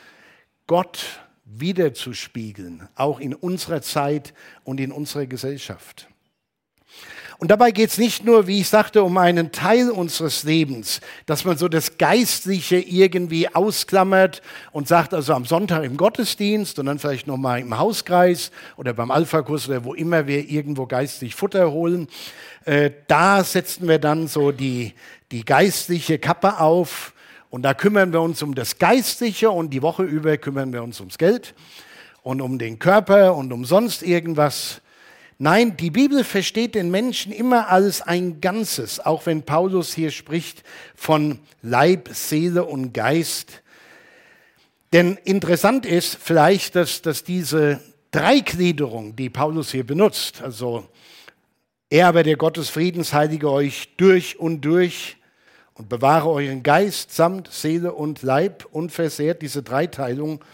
Gott 0.66 1.20
wiederzuspiegeln, 1.50 2.88
auch 2.94 3.20
in 3.20 3.34
unserer 3.34 3.82
Zeit 3.82 4.34
und 4.64 4.80
in 4.80 4.92
unserer 4.92 5.26
Gesellschaft. 5.26 6.08
Und 7.40 7.52
dabei 7.52 7.70
geht 7.70 7.90
es 7.90 7.98
nicht 7.98 8.24
nur, 8.24 8.48
wie 8.48 8.60
ich 8.60 8.68
sagte, 8.68 9.04
um 9.04 9.16
einen 9.16 9.52
Teil 9.52 9.90
unseres 9.90 10.42
Lebens, 10.42 11.00
dass 11.24 11.44
man 11.44 11.56
so 11.56 11.68
das 11.68 11.96
Geistliche 11.96 12.78
irgendwie 12.78 13.54
ausklammert 13.54 14.42
und 14.72 14.88
sagt, 14.88 15.14
also 15.14 15.34
am 15.34 15.44
Sonntag 15.44 15.84
im 15.84 15.96
Gottesdienst 15.96 16.80
und 16.80 16.86
dann 16.86 16.98
vielleicht 16.98 17.28
nochmal 17.28 17.60
im 17.60 17.78
Hauskreis 17.78 18.50
oder 18.76 18.92
beim 18.92 19.12
Alpha-Kurs 19.12 19.68
oder 19.68 19.84
wo 19.84 19.94
immer 19.94 20.26
wir 20.26 20.50
irgendwo 20.50 20.86
geistlich 20.86 21.36
Futter 21.36 21.70
holen. 21.70 22.08
Äh, 22.64 22.90
da 23.06 23.44
setzen 23.44 23.86
wir 23.86 24.00
dann 24.00 24.26
so 24.26 24.50
die, 24.50 24.94
die 25.30 25.44
geistliche 25.44 26.18
Kappe 26.18 26.58
auf 26.58 27.12
und 27.50 27.62
da 27.62 27.74
kümmern 27.74 28.12
wir 28.12 28.20
uns 28.20 28.42
um 28.42 28.54
das 28.54 28.78
Geistliche 28.78 29.50
und 29.50 29.70
die 29.70 29.82
Woche 29.82 30.02
über 30.02 30.36
kümmern 30.36 30.72
wir 30.72 30.82
uns 30.82 31.00
ums 31.00 31.18
Geld 31.18 31.54
und 32.22 32.40
um 32.40 32.58
den 32.58 32.78
Körper 32.78 33.34
und 33.34 33.52
um 33.52 33.64
sonst 33.64 34.02
irgendwas. 34.02 34.80
Nein, 35.38 35.76
die 35.76 35.90
Bibel 35.90 36.24
versteht 36.24 36.74
den 36.74 36.90
Menschen 36.90 37.32
immer 37.32 37.68
als 37.68 38.02
ein 38.02 38.40
Ganzes, 38.40 39.00
auch 39.00 39.24
wenn 39.26 39.44
Paulus 39.44 39.94
hier 39.94 40.10
spricht 40.10 40.64
von 40.96 41.38
Leib, 41.62 42.08
Seele 42.12 42.64
und 42.64 42.92
Geist. 42.92 43.62
Denn 44.92 45.16
interessant 45.24 45.86
ist 45.86 46.16
vielleicht, 46.20 46.74
dass, 46.74 47.02
dass 47.02 47.22
diese 47.22 47.80
Dreigliederung, 48.10 49.14
die 49.16 49.30
Paulus 49.30 49.70
hier 49.70 49.86
benutzt, 49.86 50.42
also 50.42 50.88
er 51.90 52.08
aber 52.08 52.22
der 52.22 52.36
Gottes 52.36 52.68
Friedens 52.68 53.12
heilige 53.12 53.50
euch 53.50 53.90
durch 53.96 54.38
und 54.38 54.62
durch, 54.62 55.17
und 55.78 55.88
bewahre 55.88 56.28
euren 56.28 56.62
Geist 56.64 57.14
samt 57.14 57.50
Seele 57.52 57.92
und 57.92 58.22
Leib 58.22 58.66
unversehrt. 58.72 59.42
Diese 59.42 59.62
Dreiteilung, 59.62 60.44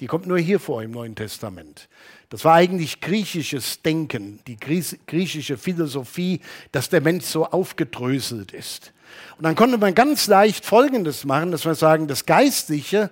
die 0.00 0.06
kommt 0.06 0.26
nur 0.26 0.38
hier 0.38 0.60
vor 0.60 0.82
im 0.82 0.90
Neuen 0.90 1.16
Testament. 1.16 1.88
Das 2.28 2.44
war 2.44 2.54
eigentlich 2.54 3.00
griechisches 3.00 3.80
Denken, 3.82 4.40
die 4.46 4.56
griechische 4.56 5.56
Philosophie, 5.56 6.40
dass 6.72 6.90
der 6.90 7.00
Mensch 7.00 7.24
so 7.24 7.46
aufgedröselt 7.46 8.52
ist. 8.52 8.92
Und 9.38 9.44
dann 9.44 9.54
konnte 9.54 9.78
man 9.78 9.94
ganz 9.94 10.26
leicht 10.26 10.66
Folgendes 10.66 11.24
machen, 11.24 11.52
dass 11.52 11.64
man 11.64 11.74
sagen, 11.74 12.06
das 12.06 12.26
Geistliche, 12.26 13.10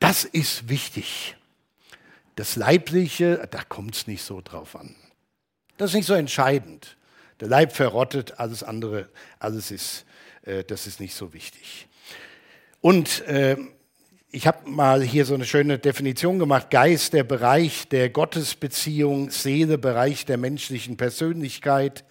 das 0.00 0.24
ist 0.24 0.68
wichtig. 0.68 1.36
Das 2.36 2.56
Leibliche, 2.56 3.48
da 3.50 3.62
kommt 3.62 3.94
es 3.94 4.06
nicht 4.06 4.22
so 4.22 4.42
drauf 4.42 4.76
an. 4.76 4.94
Das 5.78 5.90
ist 5.90 5.94
nicht 5.94 6.06
so 6.06 6.14
entscheidend. 6.14 6.96
Der 7.40 7.48
Leib 7.48 7.72
verrottet, 7.72 8.38
alles 8.38 8.62
andere, 8.62 9.08
alles 9.38 9.70
ist 9.70 10.04
äh, 10.48 10.64
das 10.64 10.86
ist 10.86 11.00
nicht 11.00 11.14
so 11.14 11.32
wichtig. 11.32 11.86
Und 12.80 13.26
äh, 13.26 13.56
ich 14.30 14.46
habe 14.46 14.68
mal 14.68 15.02
hier 15.02 15.24
so 15.24 15.34
eine 15.34 15.44
schöne 15.44 15.78
Definition 15.78 16.38
gemacht. 16.38 16.70
Geist, 16.70 17.12
der 17.12 17.24
Bereich 17.24 17.88
der 17.88 18.10
Gottesbeziehung, 18.10 19.30
Seele, 19.30 19.78
Bereich 19.78 20.26
der 20.26 20.36
menschlichen 20.36 20.96
Persönlichkeit, 20.96 22.04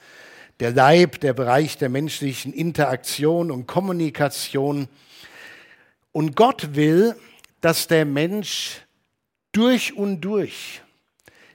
der 0.60 0.72
Leib, 0.72 1.20
der 1.20 1.34
Bereich 1.34 1.78
der 1.78 1.90
menschlichen 1.90 2.54
Interaktion 2.54 3.52
und 3.52 3.68
Kommunikation. 3.68 4.88
Und 6.12 6.36
Gott 6.36 6.76
will, 6.76 7.16
dass 7.62 7.88
der 7.88 8.06
Mensch 8.06 8.82
durch 9.52 9.94
und 9.96 10.22
durch, 10.22 10.82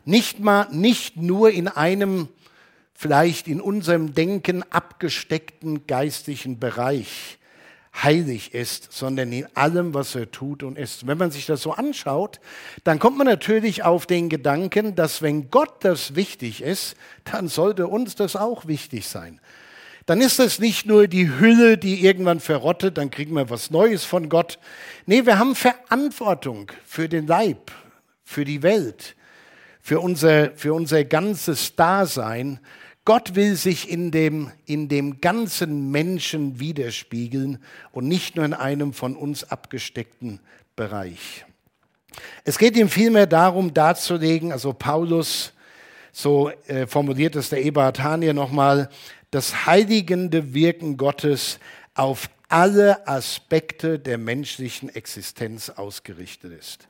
nicht 0.05 0.41
mal, 0.41 0.69
nicht 0.71 1.17
nur 1.17 1.51
in 1.51 1.69
einem 1.69 2.29
vielleicht 3.03 3.49
in 3.49 3.61
unserem 3.61 4.15
Denken 4.15 4.63
abgesteckten 4.71 5.89
geistlichen 5.89 6.61
Bereich 6.61 7.37
heilig 8.01 8.55
ist, 8.55 8.93
sondern 8.93 9.33
in 9.33 9.45
allem, 9.57 9.93
was 9.93 10.15
er 10.15 10.31
tut 10.31 10.63
und 10.63 10.79
ist. 10.79 11.05
Wenn 11.09 11.19
man 11.19 11.33
sich 11.33 11.47
das 11.47 11.63
so 11.63 11.73
anschaut, 11.73 12.39
dann 12.85 13.01
kommt 13.01 13.19
man 13.19 13.27
natürlich 13.27 13.83
auf 13.83 14.07
den 14.07 14.29
Gedanken, 14.29 14.95
dass 14.95 15.21
wenn 15.21 15.51
Gott 15.51 15.75
das 15.81 16.15
wichtig 16.15 16.63
ist, 16.63 16.95
dann 17.25 17.49
sollte 17.49 17.89
uns 17.89 18.15
das 18.15 18.37
auch 18.37 18.69
wichtig 18.69 19.09
sein. 19.09 19.41
Dann 20.07 20.21
ist 20.21 20.39
das 20.39 20.61
nicht 20.61 20.87
nur 20.87 21.09
die 21.09 21.29
Hülle, 21.41 21.79
die 21.79 22.05
irgendwann 22.05 22.39
verrottet, 22.39 22.99
dann 22.99 23.11
kriegen 23.11 23.35
wir 23.35 23.51
was 23.51 23.73
Neues 23.73 24.05
von 24.05 24.29
Gott. 24.29 24.61
Nee, 25.07 25.27
wir 25.27 25.41
haben 25.41 25.57
Verantwortung 25.57 26.71
für 26.87 27.09
den 27.09 27.27
Leib, 27.27 27.73
für 28.23 28.45
die 28.45 28.63
Welt, 28.63 29.17
für 29.81 29.99
unser, 29.99 30.53
für 30.53 30.73
unser 30.73 31.03
ganzes 31.03 31.75
Dasein. 31.75 32.61
Gott 33.05 33.35
will 33.35 33.57
sich 33.57 33.91
in 33.91 34.13
dem, 34.13 34.53
in 34.65 34.89
dem 34.89 35.21
ganzen 35.21 35.91
Menschen 35.91 36.61
widerspiegeln 36.61 37.59
und 37.91 38.07
nicht 38.07 38.37
nur 38.37 38.45
in 38.45 38.55
einem 38.55 38.93
von 38.93 39.17
uns 39.17 39.43
abgesteckten 39.43 40.39
Bereich. 40.77 41.45
Es 42.45 42.59
geht 42.59 42.77
ihm 42.77 42.89
vielmehr 42.89 43.27
darum, 43.27 43.75
darzulegen, 43.75 44.53
also 44.53 44.73
Paulus, 44.73 45.53
so 46.13 46.51
äh, 46.67 46.87
formuliert 46.87 47.35
es 47.35 47.49
der 47.49 47.65
Eberhard 47.65 48.01
Hahn 48.01 48.23
hier 48.23 48.35
nochmal, 48.35 48.89
das 49.33 49.67
heiligende 49.67 50.55
Wirken 50.55 50.97
Gottes 50.97 51.59
auf 51.95 52.29
alle 52.49 53.09
Aspekte 53.09 53.99
der 53.99 54.19
menschlichen 54.19 54.95
Existenz 54.95 55.71
ausgerichtet 55.71 56.53
ist. 56.53 56.87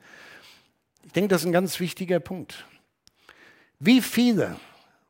Ich 1.07 1.13
denke, 1.13 1.29
das 1.29 1.43
ist 1.43 1.47
ein 1.47 1.53
ganz 1.53 1.79
wichtiger 1.81 2.21
Punkt. 2.21 2.67
Wie 3.79 4.01
viele 4.01 4.57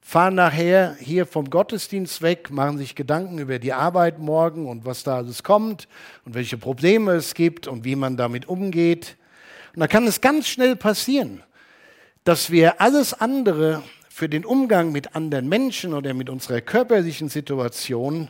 fahren 0.03 0.35
nachher 0.35 0.97
hier 0.99 1.25
vom 1.25 1.49
Gottesdienst 1.49 2.21
weg, 2.21 2.51
machen 2.51 2.77
sich 2.77 2.95
Gedanken 2.95 3.39
über 3.39 3.59
die 3.59 3.73
Arbeit 3.73 4.19
morgen 4.19 4.69
und 4.69 4.85
was 4.85 5.05
da 5.05 5.17
alles 5.17 5.43
kommt 5.43 5.89
und 6.27 6.35
welche 6.35 6.59
Probleme 6.59 7.13
es 7.13 7.35
gibt 7.35 7.69
und 7.69 7.85
wie 7.85 7.97
man 7.97 8.17
damit 8.17 8.47
umgeht. 8.47 9.17
Und 9.75 9.81
da 9.81 9.87
kann 9.87 10.07
es 10.07 10.21
ganz 10.21 10.49
schnell 10.49 10.77
passieren, 10.77 11.43
dass 12.25 12.51
wir 12.51 12.81
alles 12.81 13.15
andere 13.15 13.83
für 14.11 14.29
den 14.29 14.45
Umgang 14.45 14.93
mit 14.93 15.15
anderen 15.15 15.49
Menschen 15.49 15.95
oder 15.95 16.13
mit 16.13 16.29
unserer 16.29 16.61
körperlichen 16.61 17.29
Situation 17.31 18.29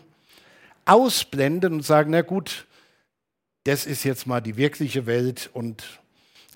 ausblenden 0.85 1.73
und 1.73 1.85
sagen, 1.85 2.11
na 2.13 2.21
gut, 2.21 2.67
das 3.65 3.87
ist 3.87 4.05
jetzt 4.05 4.27
mal 4.27 4.41
die 4.41 4.57
wirkliche 4.57 5.07
Welt 5.07 5.51
und 5.53 5.83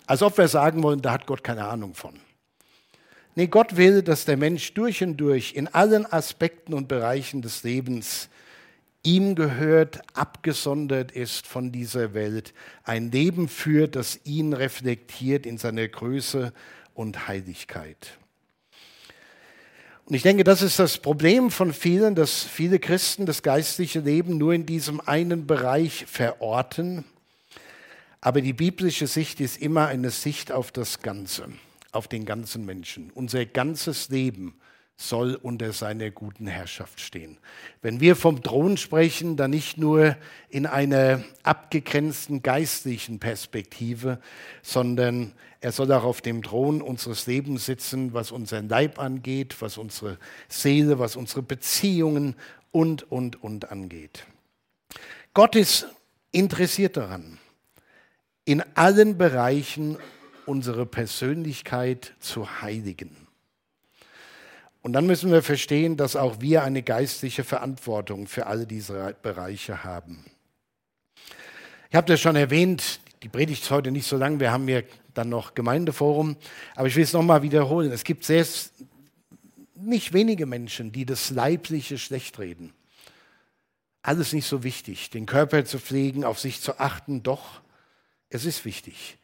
als 0.07 0.23
ob 0.23 0.39
wir 0.39 0.47
sagen 0.47 0.83
wollen, 0.83 1.03
da 1.03 1.13
hat 1.13 1.27
Gott 1.27 1.43
keine 1.43 1.65
Ahnung 1.65 1.95
von. 1.95 2.15
Nee, 3.39 3.49
Gott 3.49 3.77
will, 3.77 4.03
dass 4.03 4.25
der 4.25 4.39
Mensch 4.39 4.73
durch 4.73 5.03
und 5.03 5.19
durch 5.19 5.53
in 5.53 5.69
allen 5.69 6.11
Aspekten 6.11 6.73
und 6.73 6.89
Bereichen 6.89 7.43
des 7.43 7.65
Lebens 7.65 8.31
ihm 9.03 9.35
gehört, 9.35 10.01
abgesondert 10.15 11.13
ist 11.13 11.47
von 11.47 11.71
dieser 11.71 12.15
Welt, 12.15 12.55
ein 12.83 13.13
Leben 13.13 13.49
führt, 13.49 13.95
das 13.95 14.21
ihn 14.25 14.55
reflektiert 14.55 15.45
in 15.45 15.59
seiner 15.59 15.87
Größe 15.87 16.55
und 16.95 17.29
Heiligkeit. 17.29 18.17
Und 20.07 20.15
ich 20.15 20.23
denke, 20.23 20.43
das 20.43 20.63
ist 20.63 20.79
das 20.79 20.97
Problem 20.97 21.51
von 21.51 21.75
vielen, 21.75 22.15
dass 22.15 22.43
viele 22.43 22.79
Christen 22.79 23.27
das 23.27 23.43
geistliche 23.43 24.01
Leben 24.01 24.39
nur 24.39 24.55
in 24.55 24.65
diesem 24.65 24.99
einen 25.07 25.47
Bereich 25.47 26.07
verorten. 26.07 27.05
Aber 28.23 28.41
die 28.41 28.55
biblische 28.55 29.07
Sicht 29.07 29.43
ist 29.43 29.61
immer 29.61 29.89
eine 29.89 30.11
Sicht 30.11 30.53
auf 30.53 30.73
das 30.73 31.03
Ganze 31.03 31.51
auf 31.97 32.09
den 32.09 32.25
ganzen 32.25 32.65
Menschen. 32.65 33.11
Unser 33.15 33.47
ganzes 33.47 34.09
Leben 34.09 34.55
soll 34.97 35.35
unter 35.35 35.73
seiner 35.73 36.11
guten 36.11 36.47
Herrschaft 36.47 37.01
stehen. 37.01 37.37
Wenn 37.83 38.01
wir 38.01 38.17
vom 38.17 38.43
Thron 38.43 38.79
sprechen, 38.79 39.37
dann 39.37 39.51
nicht 39.51 39.77
nur 39.77 40.17
in 40.49 40.65
einer 40.65 41.23
abgegrenzten 41.43 42.43
geistlichen 42.43 43.19
Perspektive, 43.19 44.21
sondern 44.63 45.33
er 45.61 45.73
soll 45.73 45.93
auch 45.93 46.05
auf 46.05 46.23
dem 46.23 46.43
Thron 46.43 46.81
unseres 46.81 47.27
Lebens 47.27 47.67
sitzen, 47.67 48.15
was 48.15 48.33
unseren 48.33 48.69
Leib 48.69 48.99
angeht, 48.99 49.57
was 49.61 49.77
unsere 49.77 50.19
Seele, 50.49 50.99
was 50.99 51.17
unsere 51.17 51.43
Beziehungen 51.43 52.35
und, 52.73 53.11
und, 53.11 53.43
und 53.43 53.71
angeht. 53.71 54.25
Gott 55.35 55.57
ist 55.57 55.89
interessiert 56.33 56.97
daran, 56.97 57.39
in 58.47 58.63
allen 58.75 59.19
Bereichen 59.19 59.99
unsere 60.47 60.87
Persönlichkeit 60.87 62.15
zu 62.21 62.63
heiligen. 62.63 63.27
Und 64.83 64.93
dann 64.93 65.07
müssen 65.07 65.33
wir 65.33 65.43
verstehen, 65.43 65.97
dass 65.97 66.15
auch 66.15 66.41
wir 66.41 66.63
eine 66.63 66.83
geistliche 66.83 67.43
Verantwortung 67.43 68.29
für 68.29 68.47
alle 68.47 68.67
diese 68.67 69.17
Bereiche 69.21 69.83
haben. 69.83 70.25
Ich 71.91 71.97
habe 71.97 72.07
das 72.07 72.21
schon 72.21 72.37
erwähnt, 72.37 73.01
die 73.23 73.29
Predigt 73.29 73.65
ist 73.65 73.71
heute 73.71 73.91
nicht 73.91 74.07
so 74.07 74.17
lang, 74.17 74.39
wir 74.39 74.53
haben 74.53 74.69
hier 74.69 74.85
dann 75.15 75.29
noch 75.29 75.55
Gemeindeforum, 75.55 76.37
aber 76.77 76.87
ich 76.87 76.95
will 76.95 77.03
es 77.03 77.13
nochmal 77.13 77.43
wiederholen. 77.43 77.91
Es 77.91 78.05
gibt 78.05 78.25
sehr, 78.25 78.47
nicht 79.75 80.13
wenige 80.13 80.47
Menschen, 80.47 80.93
die 80.93 81.05
das 81.05 81.31
Leibliche 81.31 81.99
schlecht 81.99 82.39
reden. 82.39 82.73
Alles 84.03 84.33
nicht 84.33 84.47
so 84.47 84.63
wichtig, 84.63 85.11
den 85.11 85.27
Körper 85.27 85.65
zu 85.65 85.81
pflegen, 85.81 86.23
auf 86.23 86.39
sich 86.39 86.61
zu 86.61 86.79
achten, 86.79 87.25
doch, 87.25 87.61
es 88.31 88.45
ist 88.45 88.65
wichtig. 88.65 89.19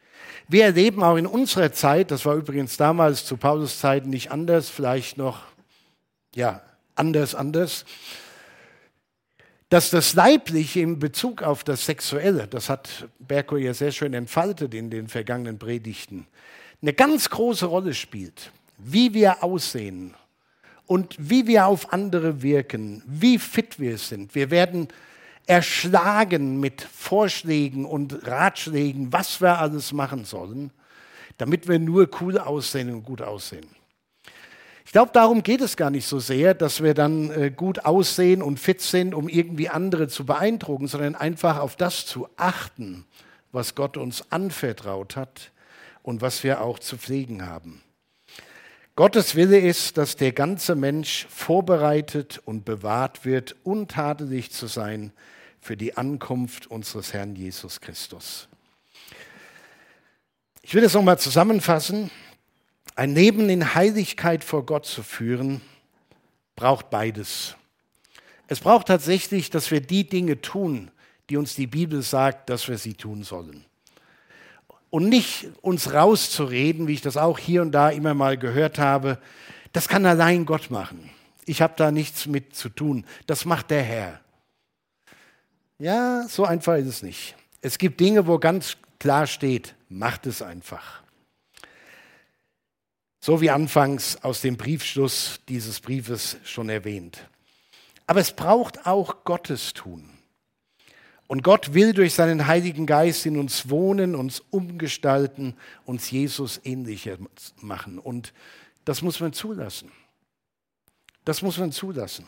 Wir 0.47 0.65
erleben 0.65 1.03
auch 1.03 1.17
in 1.17 1.27
unserer 1.27 1.71
Zeit, 1.71 2.11
das 2.11 2.25
war 2.25 2.35
übrigens 2.35 2.77
damals 2.77 3.25
zu 3.25 3.37
Paulus 3.37 3.79
Zeiten 3.79 4.09
nicht 4.09 4.31
anders, 4.31 4.69
vielleicht 4.69 5.17
noch, 5.17 5.41
ja, 6.35 6.61
anders, 6.95 7.35
anders, 7.35 7.85
dass 9.69 9.89
das 9.89 10.13
Leibliche 10.13 10.81
in 10.81 10.99
Bezug 10.99 11.41
auf 11.41 11.63
das 11.63 11.85
Sexuelle, 11.85 12.47
das 12.47 12.69
hat 12.69 13.07
Berko 13.19 13.57
ja 13.57 13.73
sehr 13.73 13.91
schön 13.91 14.13
entfaltet 14.13 14.73
in 14.73 14.89
den 14.89 15.07
vergangenen 15.07 15.57
Predigten, 15.57 16.27
eine 16.81 16.93
ganz 16.93 17.29
große 17.29 17.65
Rolle 17.65 17.93
spielt. 17.93 18.51
Wie 18.77 19.13
wir 19.13 19.43
aussehen 19.43 20.13
und 20.85 21.15
wie 21.17 21.47
wir 21.47 21.67
auf 21.67 21.93
andere 21.93 22.41
wirken, 22.41 23.01
wie 23.05 23.39
fit 23.39 23.79
wir 23.79 23.97
sind. 23.97 24.35
Wir 24.35 24.51
werden 24.51 24.89
erschlagen 25.45 26.59
mit 26.59 26.81
Vorschlägen 26.81 27.85
und 27.85 28.27
Ratschlägen, 28.27 29.11
was 29.11 29.41
wir 29.41 29.59
alles 29.59 29.91
machen 29.91 30.25
sollen, 30.25 30.71
damit 31.37 31.67
wir 31.67 31.79
nur 31.79 32.09
cool 32.21 32.37
aussehen 32.37 32.93
und 32.93 33.03
gut 33.03 33.21
aussehen. 33.21 33.67
Ich 34.85 34.91
glaube, 34.91 35.11
darum 35.13 35.41
geht 35.41 35.61
es 35.61 35.75
gar 35.75 35.89
nicht 35.89 36.05
so 36.05 36.19
sehr, 36.19 36.53
dass 36.53 36.83
wir 36.83 36.93
dann 36.93 37.31
äh, 37.31 37.49
gut 37.49 37.85
aussehen 37.85 38.43
und 38.43 38.59
fit 38.59 38.79
sind, 38.81 39.15
um 39.15 39.27
irgendwie 39.27 39.69
andere 39.69 40.07
zu 40.07 40.25
beeindrucken, 40.25 40.87
sondern 40.87 41.15
einfach 41.15 41.57
auf 41.57 41.75
das 41.75 42.05
zu 42.05 42.27
achten, 42.37 43.05
was 43.51 43.75
Gott 43.75 43.97
uns 43.97 44.31
anvertraut 44.31 45.15
hat 45.15 45.51
und 46.03 46.21
was 46.21 46.43
wir 46.43 46.61
auch 46.61 46.77
zu 46.77 46.97
pflegen 46.97 47.45
haben. 47.45 47.81
Gottes 48.95 49.33
Wille 49.33 49.57
ist, 49.57 49.97
dass 49.97 50.15
der 50.15 50.33
ganze 50.33 50.75
Mensch 50.75 51.25
vorbereitet 51.27 52.39
und 52.45 52.63
bewahrt 52.63 53.25
wird, 53.25 53.55
untadelig 53.63 54.51
zu 54.51 54.67
sein 54.67 55.11
für 55.63 55.77
die 55.77 55.95
Ankunft 55.95 56.67
unseres 56.67 57.13
Herrn 57.13 57.37
Jesus 57.37 57.79
Christus. 57.79 58.49
Ich 60.61 60.75
will 60.75 60.81
das 60.81 60.93
nochmal 60.93 61.17
zusammenfassen. 61.17 62.11
Ein 62.95 63.15
Leben 63.15 63.49
in 63.49 63.73
Heiligkeit 63.73 64.43
vor 64.43 64.65
Gott 64.65 64.85
zu 64.85 65.03
führen, 65.03 65.61
braucht 66.57 66.89
beides. 66.89 67.55
Es 68.49 68.59
braucht 68.59 68.87
tatsächlich, 68.87 69.49
dass 69.49 69.71
wir 69.71 69.79
die 69.79 70.03
Dinge 70.07 70.41
tun, 70.41 70.91
die 71.29 71.37
uns 71.37 71.55
die 71.55 71.67
Bibel 71.67 72.01
sagt, 72.01 72.49
dass 72.49 72.67
wir 72.67 72.77
sie 72.77 72.95
tun 72.95 73.23
sollen. 73.23 73.63
Und 74.89 75.07
nicht 75.07 75.47
uns 75.61 75.93
rauszureden, 75.93 76.87
wie 76.87 76.93
ich 76.93 77.01
das 77.01 77.15
auch 77.15 77.39
hier 77.39 77.61
und 77.61 77.71
da 77.71 77.89
immer 77.89 78.13
mal 78.13 78.37
gehört 78.37 78.79
habe, 78.79 79.17
das 79.71 79.87
kann 79.87 80.05
allein 80.05 80.45
Gott 80.45 80.69
machen. 80.71 81.09
Ich 81.45 81.61
habe 81.61 81.73
da 81.77 81.89
nichts 81.89 82.25
mit 82.25 82.53
zu 82.53 82.67
tun. 82.67 83.05
Das 83.27 83.45
macht 83.45 83.71
der 83.71 83.81
Herr. 83.81 84.22
Ja, 85.79 86.27
so 86.27 86.45
einfach 86.45 86.75
ist 86.77 86.87
es 86.87 87.03
nicht. 87.03 87.35
Es 87.61 87.77
gibt 87.77 87.99
Dinge, 87.99 88.27
wo 88.27 88.37
ganz 88.39 88.77
klar 88.99 89.27
steht, 89.27 89.75
macht 89.89 90.25
es 90.27 90.41
einfach. 90.41 91.03
So 93.19 93.41
wie 93.41 93.49
anfangs 93.49 94.17
aus 94.23 94.41
dem 94.41 94.57
Briefschluss 94.57 95.39
dieses 95.47 95.79
Briefes 95.79 96.37
schon 96.43 96.69
erwähnt. 96.69 97.29
Aber 98.05 98.19
es 98.19 98.33
braucht 98.33 98.85
auch 98.85 99.23
Gottes 99.23 99.73
Tun. 99.73 100.09
Und 101.27 101.41
Gott 101.41 101.73
will 101.73 101.93
durch 101.93 102.13
seinen 102.13 102.47
Heiligen 102.47 102.85
Geist 102.85 103.25
in 103.25 103.37
uns 103.37 103.69
wohnen, 103.69 104.13
uns 104.13 104.41
umgestalten, 104.51 105.55
uns 105.85 106.11
Jesus 106.11 106.59
ähnlicher 106.63 107.17
machen. 107.61 107.97
Und 107.97 108.33
das 108.85 109.01
muss 109.01 109.19
man 109.19 109.33
zulassen. 109.33 109.91
Das 111.23 111.41
muss 111.41 111.57
man 111.57 111.71
zulassen. 111.71 112.27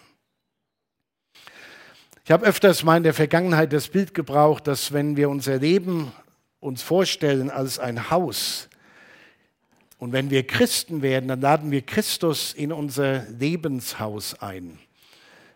Ich 2.26 2.32
habe 2.32 2.48
öfters 2.48 2.84
mal 2.84 2.98
in 2.98 3.04
der 3.04 3.14
Vergangenheit 3.14 3.72
das 3.72 3.88
Bild 3.88 4.16
gebraucht, 4.16 4.66
dass 4.66 4.92
wenn 4.92 5.16
wir 5.16 5.30
unser 5.30 5.58
Leben 5.58 6.12
uns 6.60 6.82
vorstellen 6.82 7.52
als 7.52 7.78
ein 7.78 8.10
Haus, 8.10 8.68
und 10.00 10.12
wenn 10.12 10.32
wir 10.32 10.46
Christen 10.46 11.04
werden, 11.04 11.28
dann 11.28 11.40
laden 11.40 11.70
wir 11.70 11.84
Christus 11.84 12.52
in 12.52 12.72
unser 12.72 13.26
Lebenshaus 13.30 14.34
ein. 14.42 14.80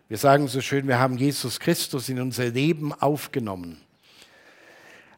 Wir 0.06 0.16
sagen 0.16 0.46
so 0.46 0.60
schön, 0.60 0.86
wir 0.86 1.00
haben 1.00 1.18
Jesus 1.18 1.58
Christus 1.58 2.08
in 2.08 2.20
unser 2.20 2.46
Leben 2.46 2.92
aufgenommen. 2.92 3.80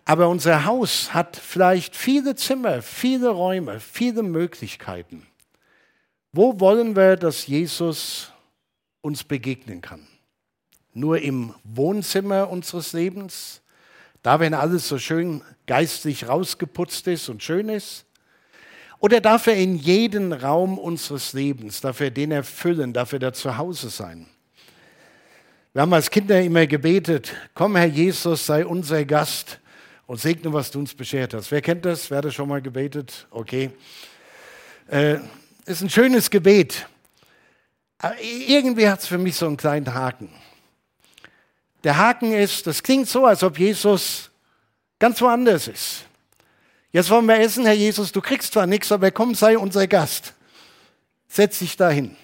Aber 0.06 0.30
unser 0.30 0.64
Haus 0.64 1.12
hat 1.12 1.36
vielleicht 1.36 1.94
viele 1.94 2.34
Zimmer, 2.34 2.80
viele 2.80 3.28
Räume, 3.28 3.78
viele 3.78 4.22
Möglichkeiten. 4.22 5.26
Wo 6.32 6.58
wollen 6.60 6.96
wir, 6.96 7.16
dass 7.16 7.46
Jesus 7.46 8.32
uns 9.02 9.22
begegnen 9.22 9.82
kann? 9.82 10.06
Nur 10.94 11.20
im 11.20 11.54
Wohnzimmer 11.64 12.50
unseres 12.50 12.92
Lebens? 12.92 13.60
Da, 14.22 14.40
wenn 14.40 14.54
alles 14.54 14.88
so 14.88 14.98
schön 14.98 15.42
geistlich 15.66 16.28
rausgeputzt 16.28 17.06
ist 17.08 17.28
und 17.28 17.42
schön 17.42 17.68
ist? 17.68 18.04
Oder 19.00 19.20
darf 19.20 19.48
er 19.48 19.56
in 19.56 19.76
jeden 19.76 20.32
Raum 20.32 20.78
unseres 20.78 21.32
Lebens, 21.32 21.80
darf 21.80 22.00
er 22.00 22.12
den 22.12 22.30
erfüllen, 22.30 22.92
darf 22.92 23.12
er 23.12 23.18
da 23.18 23.32
zu 23.32 23.56
Hause 23.56 23.90
sein? 23.90 24.28
Wir 25.72 25.82
haben 25.82 25.92
als 25.92 26.10
Kinder 26.10 26.40
immer 26.40 26.66
gebetet, 26.66 27.32
komm 27.54 27.74
Herr 27.74 27.86
Jesus, 27.86 28.46
sei 28.46 28.64
unser 28.64 29.04
Gast 29.04 29.58
und 30.06 30.20
segne, 30.20 30.52
was 30.52 30.70
du 30.70 30.78
uns 30.78 30.94
beschert 30.94 31.34
hast. 31.34 31.50
Wer 31.50 31.62
kennt 31.62 31.84
das? 31.84 32.10
Wer 32.10 32.18
hat 32.18 32.26
das 32.26 32.34
schon 32.34 32.48
mal 32.48 32.62
gebetet? 32.62 33.26
Okay. 33.30 33.70
Äh, 34.86 35.16
ist 35.64 35.80
ein 35.80 35.90
schönes 35.90 36.28
Gebet. 36.30 36.86
Aber 37.98 38.14
irgendwie 38.20 38.88
hat 38.88 39.00
es 39.00 39.06
für 39.06 39.18
mich 39.18 39.34
so 39.34 39.46
einen 39.46 39.56
kleinen 39.56 39.94
Haken. 39.94 40.28
Der 41.84 41.96
Haken 41.96 42.32
ist, 42.32 42.66
das 42.66 42.82
klingt 42.82 43.08
so, 43.08 43.26
als 43.26 43.42
ob 43.42 43.58
Jesus 43.58 44.30
ganz 44.98 45.20
woanders 45.20 45.68
ist. 45.68 46.04
Jetzt 46.92 47.10
wollen 47.10 47.26
wir 47.26 47.40
essen, 47.40 47.64
Herr 47.64 47.72
Jesus, 47.72 48.12
du 48.12 48.20
kriegst 48.20 48.52
zwar 48.52 48.66
nichts, 48.66 48.92
aber 48.92 49.10
komm, 49.10 49.34
sei 49.34 49.58
unser 49.58 49.86
Gast. 49.86 50.34
Setz 51.26 51.58
dich 51.58 51.76
dahin. 51.76 52.16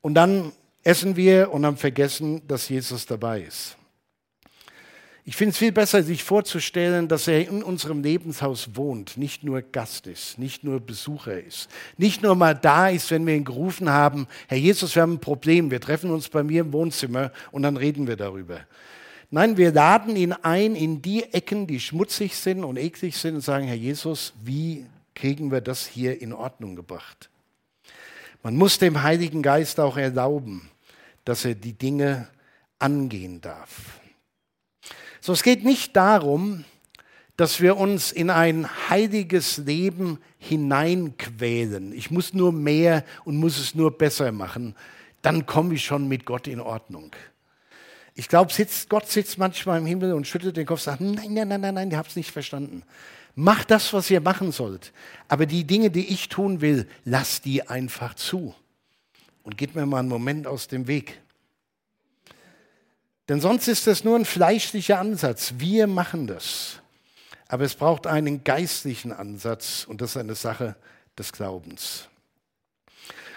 Und 0.00 0.14
dann 0.14 0.52
essen 0.82 1.16
wir 1.16 1.52
und 1.52 1.64
haben 1.66 1.76
vergessen, 1.76 2.46
dass 2.48 2.68
Jesus 2.68 3.06
dabei 3.06 3.42
ist. 3.42 3.76
Ich 5.26 5.36
finde 5.36 5.52
es 5.52 5.58
viel 5.58 5.72
besser, 5.72 6.02
sich 6.02 6.22
vorzustellen, 6.22 7.08
dass 7.08 7.28
er 7.28 7.48
in 7.48 7.62
unserem 7.62 8.02
Lebenshaus 8.02 8.76
wohnt, 8.76 9.16
nicht 9.16 9.42
nur 9.42 9.62
Gast 9.62 10.06
ist, 10.06 10.38
nicht 10.38 10.64
nur 10.64 10.80
Besucher 10.80 11.42
ist, 11.42 11.70
nicht 11.96 12.22
nur 12.22 12.34
mal 12.34 12.54
da 12.54 12.90
ist, 12.90 13.10
wenn 13.10 13.26
wir 13.26 13.34
ihn 13.34 13.44
gerufen 13.44 13.88
haben, 13.88 14.26
Herr 14.48 14.58
Jesus, 14.58 14.94
wir 14.94 15.00
haben 15.00 15.14
ein 15.14 15.20
Problem, 15.20 15.70
wir 15.70 15.80
treffen 15.80 16.10
uns 16.10 16.28
bei 16.28 16.42
mir 16.42 16.60
im 16.60 16.74
Wohnzimmer 16.74 17.32
und 17.52 17.62
dann 17.62 17.78
reden 17.78 18.06
wir 18.06 18.16
darüber. 18.16 18.60
Nein, 19.30 19.56
wir 19.56 19.72
laden 19.72 20.14
ihn 20.14 20.34
ein 20.34 20.76
in 20.76 21.00
die 21.00 21.24
Ecken, 21.32 21.66
die 21.66 21.80
schmutzig 21.80 22.36
sind 22.36 22.62
und 22.62 22.76
eklig 22.76 23.16
sind 23.16 23.36
und 23.36 23.40
sagen, 23.40 23.66
Herr 23.66 23.74
Jesus, 23.76 24.34
wie 24.42 24.84
kriegen 25.14 25.50
wir 25.50 25.62
das 25.62 25.86
hier 25.86 26.20
in 26.20 26.34
Ordnung 26.34 26.76
gebracht? 26.76 27.30
Man 28.42 28.56
muss 28.56 28.78
dem 28.78 29.02
Heiligen 29.02 29.40
Geist 29.40 29.80
auch 29.80 29.96
erlauben, 29.96 30.68
dass 31.24 31.46
er 31.46 31.54
die 31.54 31.72
Dinge 31.72 32.28
angehen 32.78 33.40
darf. 33.40 34.00
So, 35.26 35.32
es 35.32 35.42
geht 35.42 35.64
nicht 35.64 35.96
darum, 35.96 36.66
dass 37.38 37.62
wir 37.62 37.78
uns 37.78 38.12
in 38.12 38.28
ein 38.28 38.68
heiliges 38.90 39.56
Leben 39.56 40.18
hineinquälen. 40.36 41.94
Ich 41.94 42.10
muss 42.10 42.34
nur 42.34 42.52
mehr 42.52 43.06
und 43.24 43.38
muss 43.38 43.58
es 43.58 43.74
nur 43.74 43.96
besser 43.96 44.32
machen. 44.32 44.76
Dann 45.22 45.46
komme 45.46 45.72
ich 45.72 45.82
schon 45.82 46.08
mit 46.08 46.26
Gott 46.26 46.46
in 46.46 46.60
Ordnung. 46.60 47.16
Ich 48.14 48.28
glaube, 48.28 48.52
Gott 48.90 49.08
sitzt 49.08 49.38
manchmal 49.38 49.78
im 49.78 49.86
Himmel 49.86 50.12
und 50.12 50.26
schüttelt 50.26 50.58
den 50.58 50.66
Kopf 50.66 50.80
und 50.80 50.84
sagt, 50.84 51.00
nein, 51.00 51.32
nein, 51.32 51.48
nein, 51.48 51.60
nein, 51.62 51.74
nein, 51.74 51.90
ihr 51.90 51.96
habt 51.96 52.10
es 52.10 52.16
nicht 52.16 52.30
verstanden. 52.30 52.82
Macht 53.34 53.70
das, 53.70 53.94
was 53.94 54.10
ihr 54.10 54.20
machen 54.20 54.52
sollt. 54.52 54.92
Aber 55.28 55.46
die 55.46 55.64
Dinge, 55.64 55.90
die 55.90 56.06
ich 56.12 56.28
tun 56.28 56.60
will, 56.60 56.86
lasst 57.06 57.46
die 57.46 57.66
einfach 57.66 58.12
zu. 58.12 58.54
Und 59.42 59.56
geht 59.56 59.74
mir 59.74 59.86
mal 59.86 60.00
einen 60.00 60.10
Moment 60.10 60.46
aus 60.46 60.68
dem 60.68 60.86
Weg. 60.86 61.18
Denn 63.28 63.40
sonst 63.40 63.68
ist 63.68 63.86
das 63.86 64.04
nur 64.04 64.16
ein 64.16 64.24
fleischlicher 64.24 64.98
Ansatz. 64.98 65.54
Wir 65.58 65.86
machen 65.86 66.26
das. 66.26 66.80
Aber 67.48 67.64
es 67.64 67.74
braucht 67.74 68.06
einen 68.06 68.44
geistlichen 68.44 69.12
Ansatz 69.12 69.84
und 69.88 70.00
das 70.00 70.10
ist 70.10 70.16
eine 70.16 70.34
Sache 70.34 70.76
des 71.18 71.32
Glaubens. 71.32 72.08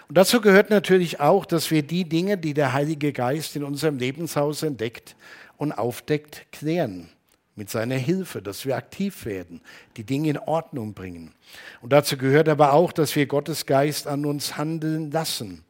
Und 0.10 0.18
dazu 0.18 0.40
gehört 0.40 0.70
natürlich 0.70 1.20
auch, 1.20 1.46
dass 1.46 1.70
wir 1.72 1.84
die 1.84 2.06
Dinge, 2.06 2.38
die 2.38 2.54
der 2.54 2.74
Heilige 2.74 3.12
Geist 3.12 3.56
in 3.56 3.64
unserem 3.64 3.98
Lebenshaus 3.98 4.64
entdeckt 4.64 5.16
und 5.58 5.74
aufdeckt, 5.74 6.52
klären. 6.52 7.10
mit 7.58 7.72
seiner 7.72 7.96
Hilfe, 7.96 8.42
dass 8.42 8.66
wir 8.66 8.78
aktiv 8.78 9.26
werden, 9.26 9.62
die 9.98 10.04
Dinge 10.04 10.30
in 10.30 10.38
Ordnung 10.38 10.94
bringen. 10.94 11.34
Und 11.82 11.92
dazu 11.92 12.16
gehört 12.16 12.48
aber 12.48 12.72
auch, 12.72 12.92
dass 12.92 13.16
wir 13.16 13.26
Gottes 13.26 13.66
Geist 13.66 14.06
an 14.06 14.26
uns 14.26 14.58
handeln 14.58 15.10
lassen. 15.10 15.66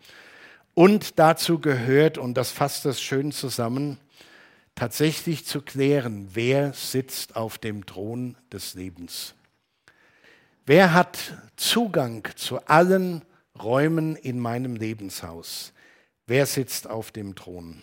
Und 0.73 1.17
dazu 1.17 1.59
gehört, 1.59 2.17
und 2.17 2.35
das 2.35 2.51
fasst 2.51 2.83
das 2.83 3.01
schön 3.01 3.31
zusammen, 3.31 3.97
tatsächlich 4.77 5.43
zu 5.43 5.61
klären, 5.61 6.29
wer 6.33 6.71
sitzt 6.71 7.35
auf 7.35 7.57
dem 7.57 7.85
Thron 7.85 8.37
des 8.53 8.75
Lebens. 8.75 9.33
Wer 10.67 10.93
hat 10.93 11.17
Zugang 11.55 12.27
zu 12.35 12.63
allen 12.67 13.25
Räumen 13.59 14.15
in 14.15 14.39
meinem 14.39 14.75
Lebenshaus? 14.75 15.73
Wer 16.27 16.45
sitzt 16.45 16.87
auf 16.87 17.11
dem 17.11 17.35
Thron? 17.35 17.81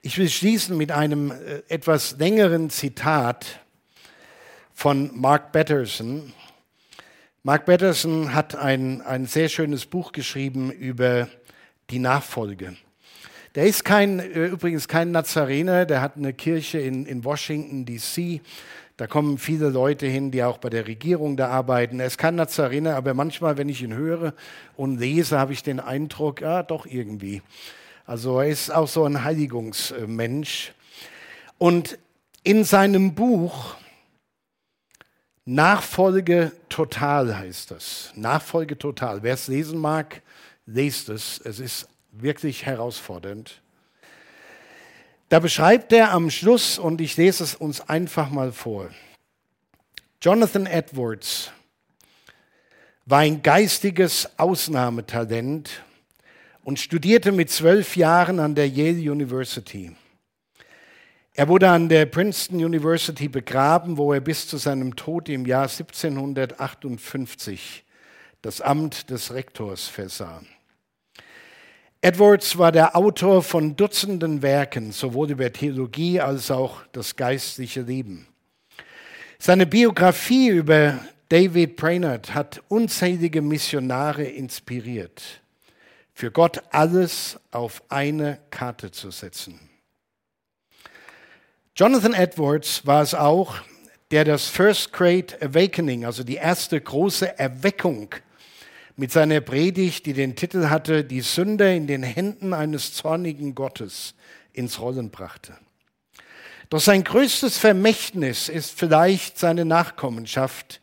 Ich 0.00 0.16
will 0.16 0.30
schließen 0.30 0.76
mit 0.76 0.90
einem 0.90 1.30
äh, 1.30 1.62
etwas 1.68 2.16
längeren 2.18 2.70
Zitat 2.70 3.60
von 4.72 5.10
Mark 5.14 5.52
Batterson. 5.52 6.32
Mark 7.42 7.66
Batterson 7.66 8.32
hat 8.32 8.54
ein, 8.54 9.02
ein 9.02 9.26
sehr 9.26 9.50
schönes 9.50 9.84
Buch 9.84 10.12
geschrieben 10.12 10.70
über 10.70 11.28
die 11.90 11.98
Nachfolge. 11.98 12.76
Der 13.54 13.66
ist 13.66 13.84
kein, 13.84 14.18
äh, 14.18 14.46
übrigens 14.46 14.88
kein 14.88 15.10
Nazarener, 15.10 15.84
der 15.84 16.00
hat 16.00 16.16
eine 16.16 16.32
Kirche 16.32 16.78
in, 16.78 17.04
in 17.04 17.24
Washington, 17.24 17.84
DC. 17.84 18.40
Da 18.96 19.06
kommen 19.06 19.38
viele 19.38 19.68
Leute 19.68 20.06
hin, 20.06 20.30
die 20.30 20.42
auch 20.42 20.58
bei 20.58 20.70
der 20.70 20.86
Regierung 20.86 21.36
da 21.36 21.48
arbeiten. 21.48 22.00
Er 22.00 22.06
ist 22.06 22.18
kein 22.18 22.34
Nazarener, 22.36 22.96
aber 22.96 23.14
manchmal, 23.14 23.58
wenn 23.58 23.68
ich 23.68 23.82
ihn 23.82 23.94
höre 23.94 24.34
und 24.76 24.98
lese, 24.98 25.38
habe 25.38 25.52
ich 25.52 25.62
den 25.62 25.80
Eindruck, 25.80 26.40
ja, 26.40 26.62
doch 26.62 26.86
irgendwie. 26.86 27.42
Also 28.06 28.40
er 28.40 28.48
ist 28.48 28.70
auch 28.72 28.88
so 28.88 29.04
ein 29.04 29.24
Heiligungsmensch. 29.24 30.72
Und 31.58 31.98
in 32.42 32.64
seinem 32.64 33.14
Buch 33.14 33.76
Nachfolge 35.44 36.52
total 36.68 37.36
heißt 37.36 37.72
das. 37.72 38.12
Nachfolge 38.14 38.78
total. 38.78 39.22
Wer 39.22 39.34
es 39.34 39.48
lesen 39.48 39.78
mag, 39.78 40.22
lest 40.66 41.08
es. 41.08 41.40
Es 41.44 41.58
ist 41.58 41.88
wirklich 42.12 42.66
herausfordernd. 42.66 43.60
Da 45.28 45.40
beschreibt 45.40 45.92
er 45.92 46.12
am 46.12 46.30
Schluss, 46.30 46.78
und 46.78 47.00
ich 47.00 47.16
lese 47.16 47.42
es 47.42 47.54
uns 47.54 47.80
einfach 47.88 48.30
mal 48.30 48.52
vor, 48.52 48.90
Jonathan 50.20 50.66
Edwards 50.66 51.50
war 53.06 53.20
ein 53.20 53.42
geistiges 53.42 54.38
Ausnahmetalent 54.38 55.82
und 56.62 56.78
studierte 56.78 57.32
mit 57.32 57.50
zwölf 57.50 57.96
Jahren 57.96 58.38
an 58.38 58.54
der 58.54 58.68
Yale 58.68 59.10
University. 59.10 59.96
Er 61.34 61.48
wurde 61.48 61.70
an 61.70 61.88
der 61.88 62.04
Princeton 62.06 62.62
University 62.62 63.26
begraben, 63.26 63.96
wo 63.96 64.12
er 64.12 64.20
bis 64.20 64.46
zu 64.46 64.58
seinem 64.58 64.94
Tod 64.96 65.30
im 65.30 65.46
Jahr 65.46 65.68
1758 65.68 67.84
das 68.42 68.60
Amt 68.60 69.08
des 69.08 69.32
Rektors 69.32 69.88
versah. 69.88 70.42
Edwards 72.04 72.58
war 72.58 72.72
der 72.72 72.96
Autor 72.96 73.44
von 73.44 73.76
Dutzenden 73.76 74.42
Werken, 74.42 74.90
sowohl 74.90 75.30
über 75.30 75.52
Theologie 75.52 76.20
als 76.20 76.50
auch 76.50 76.82
das 76.90 77.14
geistliche 77.14 77.82
Leben. 77.82 78.26
Seine 79.38 79.66
Biografie 79.66 80.48
über 80.48 80.98
David 81.28 81.76
Brainerd 81.76 82.34
hat 82.34 82.60
unzählige 82.66 83.40
Missionare 83.40 84.24
inspiriert, 84.24 85.22
für 86.12 86.32
Gott 86.32 86.60
alles 86.72 87.38
auf 87.52 87.84
eine 87.88 88.40
Karte 88.50 88.90
zu 88.90 89.12
setzen. 89.12 89.60
Jonathan 91.76 92.14
Edwards 92.14 92.84
war 92.84 93.02
es 93.02 93.14
auch, 93.14 93.60
der 94.10 94.24
das 94.24 94.48
First 94.48 94.92
Great 94.92 95.40
Awakening, 95.40 96.04
also 96.04 96.24
die 96.24 96.34
erste 96.34 96.80
große 96.80 97.38
Erweckung 97.38 98.12
mit 98.96 99.12
seiner 99.12 99.40
Predigt, 99.40 100.06
die 100.06 100.12
den 100.12 100.36
Titel 100.36 100.68
hatte, 100.68 101.04
Die 101.04 101.20
Sünde 101.20 101.74
in 101.74 101.86
den 101.86 102.02
Händen 102.02 102.52
eines 102.52 102.94
zornigen 102.94 103.54
Gottes 103.54 104.14
ins 104.52 104.80
Rollen 104.80 105.10
brachte. 105.10 105.56
Doch 106.68 106.80
sein 106.80 107.04
größtes 107.04 107.58
Vermächtnis 107.58 108.48
ist 108.48 108.78
vielleicht 108.78 109.38
seine 109.38 109.64
Nachkommenschaft, 109.64 110.80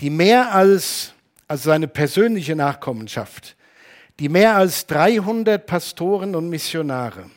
die 0.00 0.10
mehr 0.10 0.52
als, 0.52 1.12
also 1.48 1.70
seine 1.70 1.88
persönliche 1.88 2.54
Nachkommenschaft, 2.56 3.56
die 4.20 4.28
mehr 4.28 4.56
als 4.56 4.86
300 4.86 5.66
Pastoren 5.66 6.36
und 6.36 6.48
Missionare, 6.48 7.30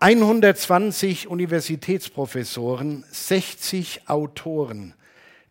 120 0.00 1.28
Universitätsprofessoren, 1.28 3.04
60 3.10 4.08
Autoren, 4.08 4.92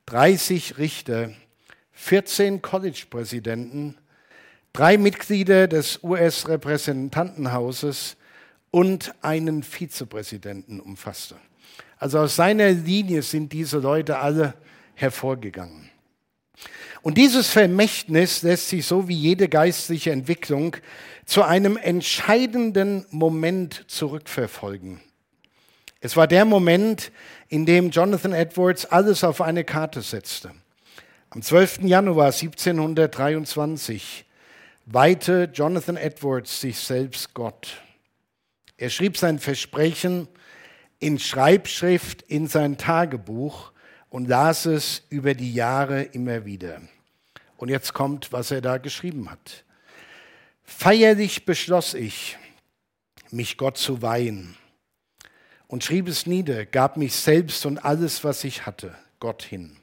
30 0.06 0.78
Richter, 0.78 1.32
14 1.94 2.62
College-Präsidenten, 2.62 3.98
drei 4.74 4.98
Mitglieder 4.98 5.68
des 5.68 6.04
US-Repräsentantenhauses 6.04 8.18
und 8.72 9.14
einen 9.22 9.64
Vizepräsidenten 9.64 10.80
umfasste. 10.80 11.36
Also 11.98 12.20
aus 12.20 12.36
seiner 12.36 12.72
Linie 12.72 13.22
sind 13.22 13.54
diese 13.54 13.78
Leute 13.78 14.18
alle 14.18 14.56
hervorgegangen. 14.96 15.90
Und 17.02 17.18
dieses 17.18 17.50
Vermächtnis 17.50 18.42
lässt 18.42 18.70
sich 18.70 18.86
so 18.86 19.08
wie 19.08 19.16
jede 19.16 19.50
geistliche 19.50 20.12
Entwicklung 20.12 20.78
zu 21.26 21.44
einem 21.44 21.78
entscheidenden 21.78 23.06
Moment 23.10 23.86
zurückverfolgen. 23.88 25.00
Es 26.00 26.18
war 26.18 26.28
der 26.28 26.46
Moment, 26.46 27.12
in 27.48 27.66
dem 27.66 27.90
Jonathan 27.90 28.34
Edwards 28.34 28.86
alles 28.86 29.24
auf 29.24 29.40
eine 29.40 29.64
Karte 29.64 30.02
setzte. 30.02 30.52
Am 31.34 31.42
12. 31.42 31.80
Januar 31.86 32.28
1723 32.28 34.24
weihte 34.86 35.50
Jonathan 35.52 35.98
Edwards 35.98 36.62
sich 36.62 36.78
selbst 36.78 37.34
Gott. 37.34 37.82
Er 38.78 38.92
schrieb 38.92 39.18
sein 39.18 39.40
Versprechen 39.40 40.28
in 41.00 41.18
Schreibschrift 41.18 42.22
in 42.22 42.46
sein 42.46 42.78
Tagebuch 42.78 43.72
und 44.12 44.28
las 44.30 44.68
es 44.68 45.08
über 45.10 45.34
die 45.34 45.56
Jahre 45.56 46.04
immer 46.04 46.46
wieder. 46.46 46.82
Und 47.58 47.70
jetzt 47.70 47.96
kommt, 47.96 48.32
was 48.32 48.52
er 48.52 48.62
da 48.62 48.78
geschrieben 48.78 49.32
hat. 49.32 49.64
Feierlich 50.62 51.46
beschloss 51.46 51.96
ich, 51.96 52.38
mich 53.32 53.58
Gott 53.58 53.80
zu 53.80 54.04
weihen 54.04 54.56
und 55.66 55.84
schrieb 55.84 56.08
es 56.08 56.28
nieder, 56.28 56.68
gab 56.68 56.96
mich 56.96 57.16
selbst 57.16 57.66
und 57.66 57.80
alles, 57.80 58.24
was 58.24 58.44
ich 58.44 58.68
hatte, 58.68 58.94
Gott 59.20 59.42
hin 59.42 59.78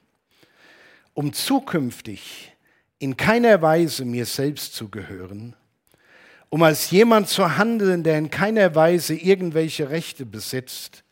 um 1.14 1.32
zukünftig 1.32 2.52
in 2.98 3.16
keiner 3.16 3.62
Weise 3.62 4.04
mir 4.04 4.26
selbst 4.26 4.74
zu 4.74 4.88
gehören, 4.88 5.56
um 6.50 6.62
als 6.62 6.90
jemand 6.90 7.28
zu 7.28 7.56
handeln, 7.56 8.02
der 8.02 8.18
in 8.18 8.30
keiner 8.30 8.74
Weise 8.74 9.14
irgendwelche 9.14 9.90
Rechte 9.90 10.26
besitzt. 10.26 11.04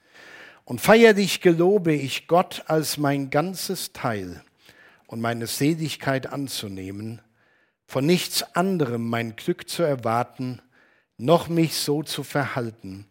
Und 0.65 0.81
feierlich 0.81 1.41
gelobe 1.41 1.95
ich 1.95 2.27
Gott 2.27 2.65
als 2.67 2.99
mein 2.99 3.31
ganzes 3.31 3.93
Teil 3.93 4.43
und 5.07 5.21
meine 5.21 5.47
Seligkeit 5.47 6.27
anzunehmen, 6.27 7.23
von 7.87 8.05
nichts 8.05 8.55
anderem 8.55 9.09
mein 9.09 9.35
Glück 9.37 9.69
zu 9.69 9.83
erwarten, 9.83 10.61
noch 11.17 11.49
mich 11.49 11.75
so 11.75 12.03
zu 12.03 12.23
verhalten, 12.23 13.07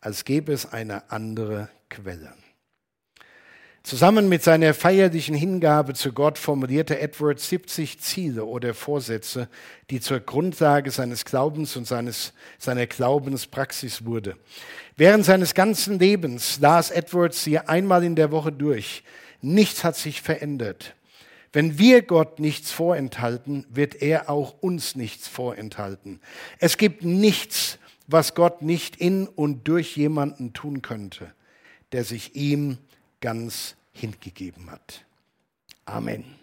als 0.00 0.24
gäbe 0.24 0.52
es 0.52 0.70
eine 0.70 1.10
andere 1.10 1.70
Quelle. 1.88 2.34
Zusammen 3.82 4.28
mit 4.28 4.42
seiner 4.42 4.74
feierlichen 4.74 5.34
Hingabe 5.34 5.94
zu 5.94 6.12
Gott 6.12 6.36
formulierte 6.36 6.98
Edward 6.98 7.40
70 7.40 8.00
Ziele 8.00 8.44
oder 8.44 8.74
Vorsätze, 8.74 9.48
die 9.90 10.00
zur 10.00 10.20
Grundlage 10.20 10.90
seines 10.90 11.24
Glaubens 11.24 11.76
und 11.76 11.86
seines, 11.86 12.32
seiner 12.58 12.86
Glaubenspraxis 12.86 14.04
wurde. 14.04 14.36
Während 14.96 15.24
seines 15.24 15.54
ganzen 15.54 15.98
Lebens 15.98 16.58
las 16.60 16.90
Edward 16.90 17.34
sie 17.34 17.58
einmal 17.58 18.04
in 18.04 18.16
der 18.16 18.30
Woche 18.30 18.52
durch. 18.52 19.04
Nichts 19.40 19.84
hat 19.84 19.96
sich 19.96 20.20
verändert. 20.20 20.94
Wenn 21.52 21.78
wir 21.78 22.02
Gott 22.02 22.40
nichts 22.40 22.72
vorenthalten, 22.72 23.64
wird 23.70 24.02
er 24.02 24.28
auch 24.28 24.56
uns 24.60 24.96
nichts 24.96 25.28
vorenthalten. 25.28 26.20
Es 26.58 26.76
gibt 26.76 27.04
nichts, 27.04 27.78
was 28.06 28.34
Gott 28.34 28.60
nicht 28.60 28.96
in 28.96 29.26
und 29.26 29.66
durch 29.68 29.96
jemanden 29.96 30.52
tun 30.52 30.82
könnte, 30.82 31.32
der 31.92 32.04
sich 32.04 32.34
ihm 32.34 32.78
ganz 33.20 33.76
hingegeben 33.92 34.70
hat. 34.70 35.04
Amen. 35.84 36.37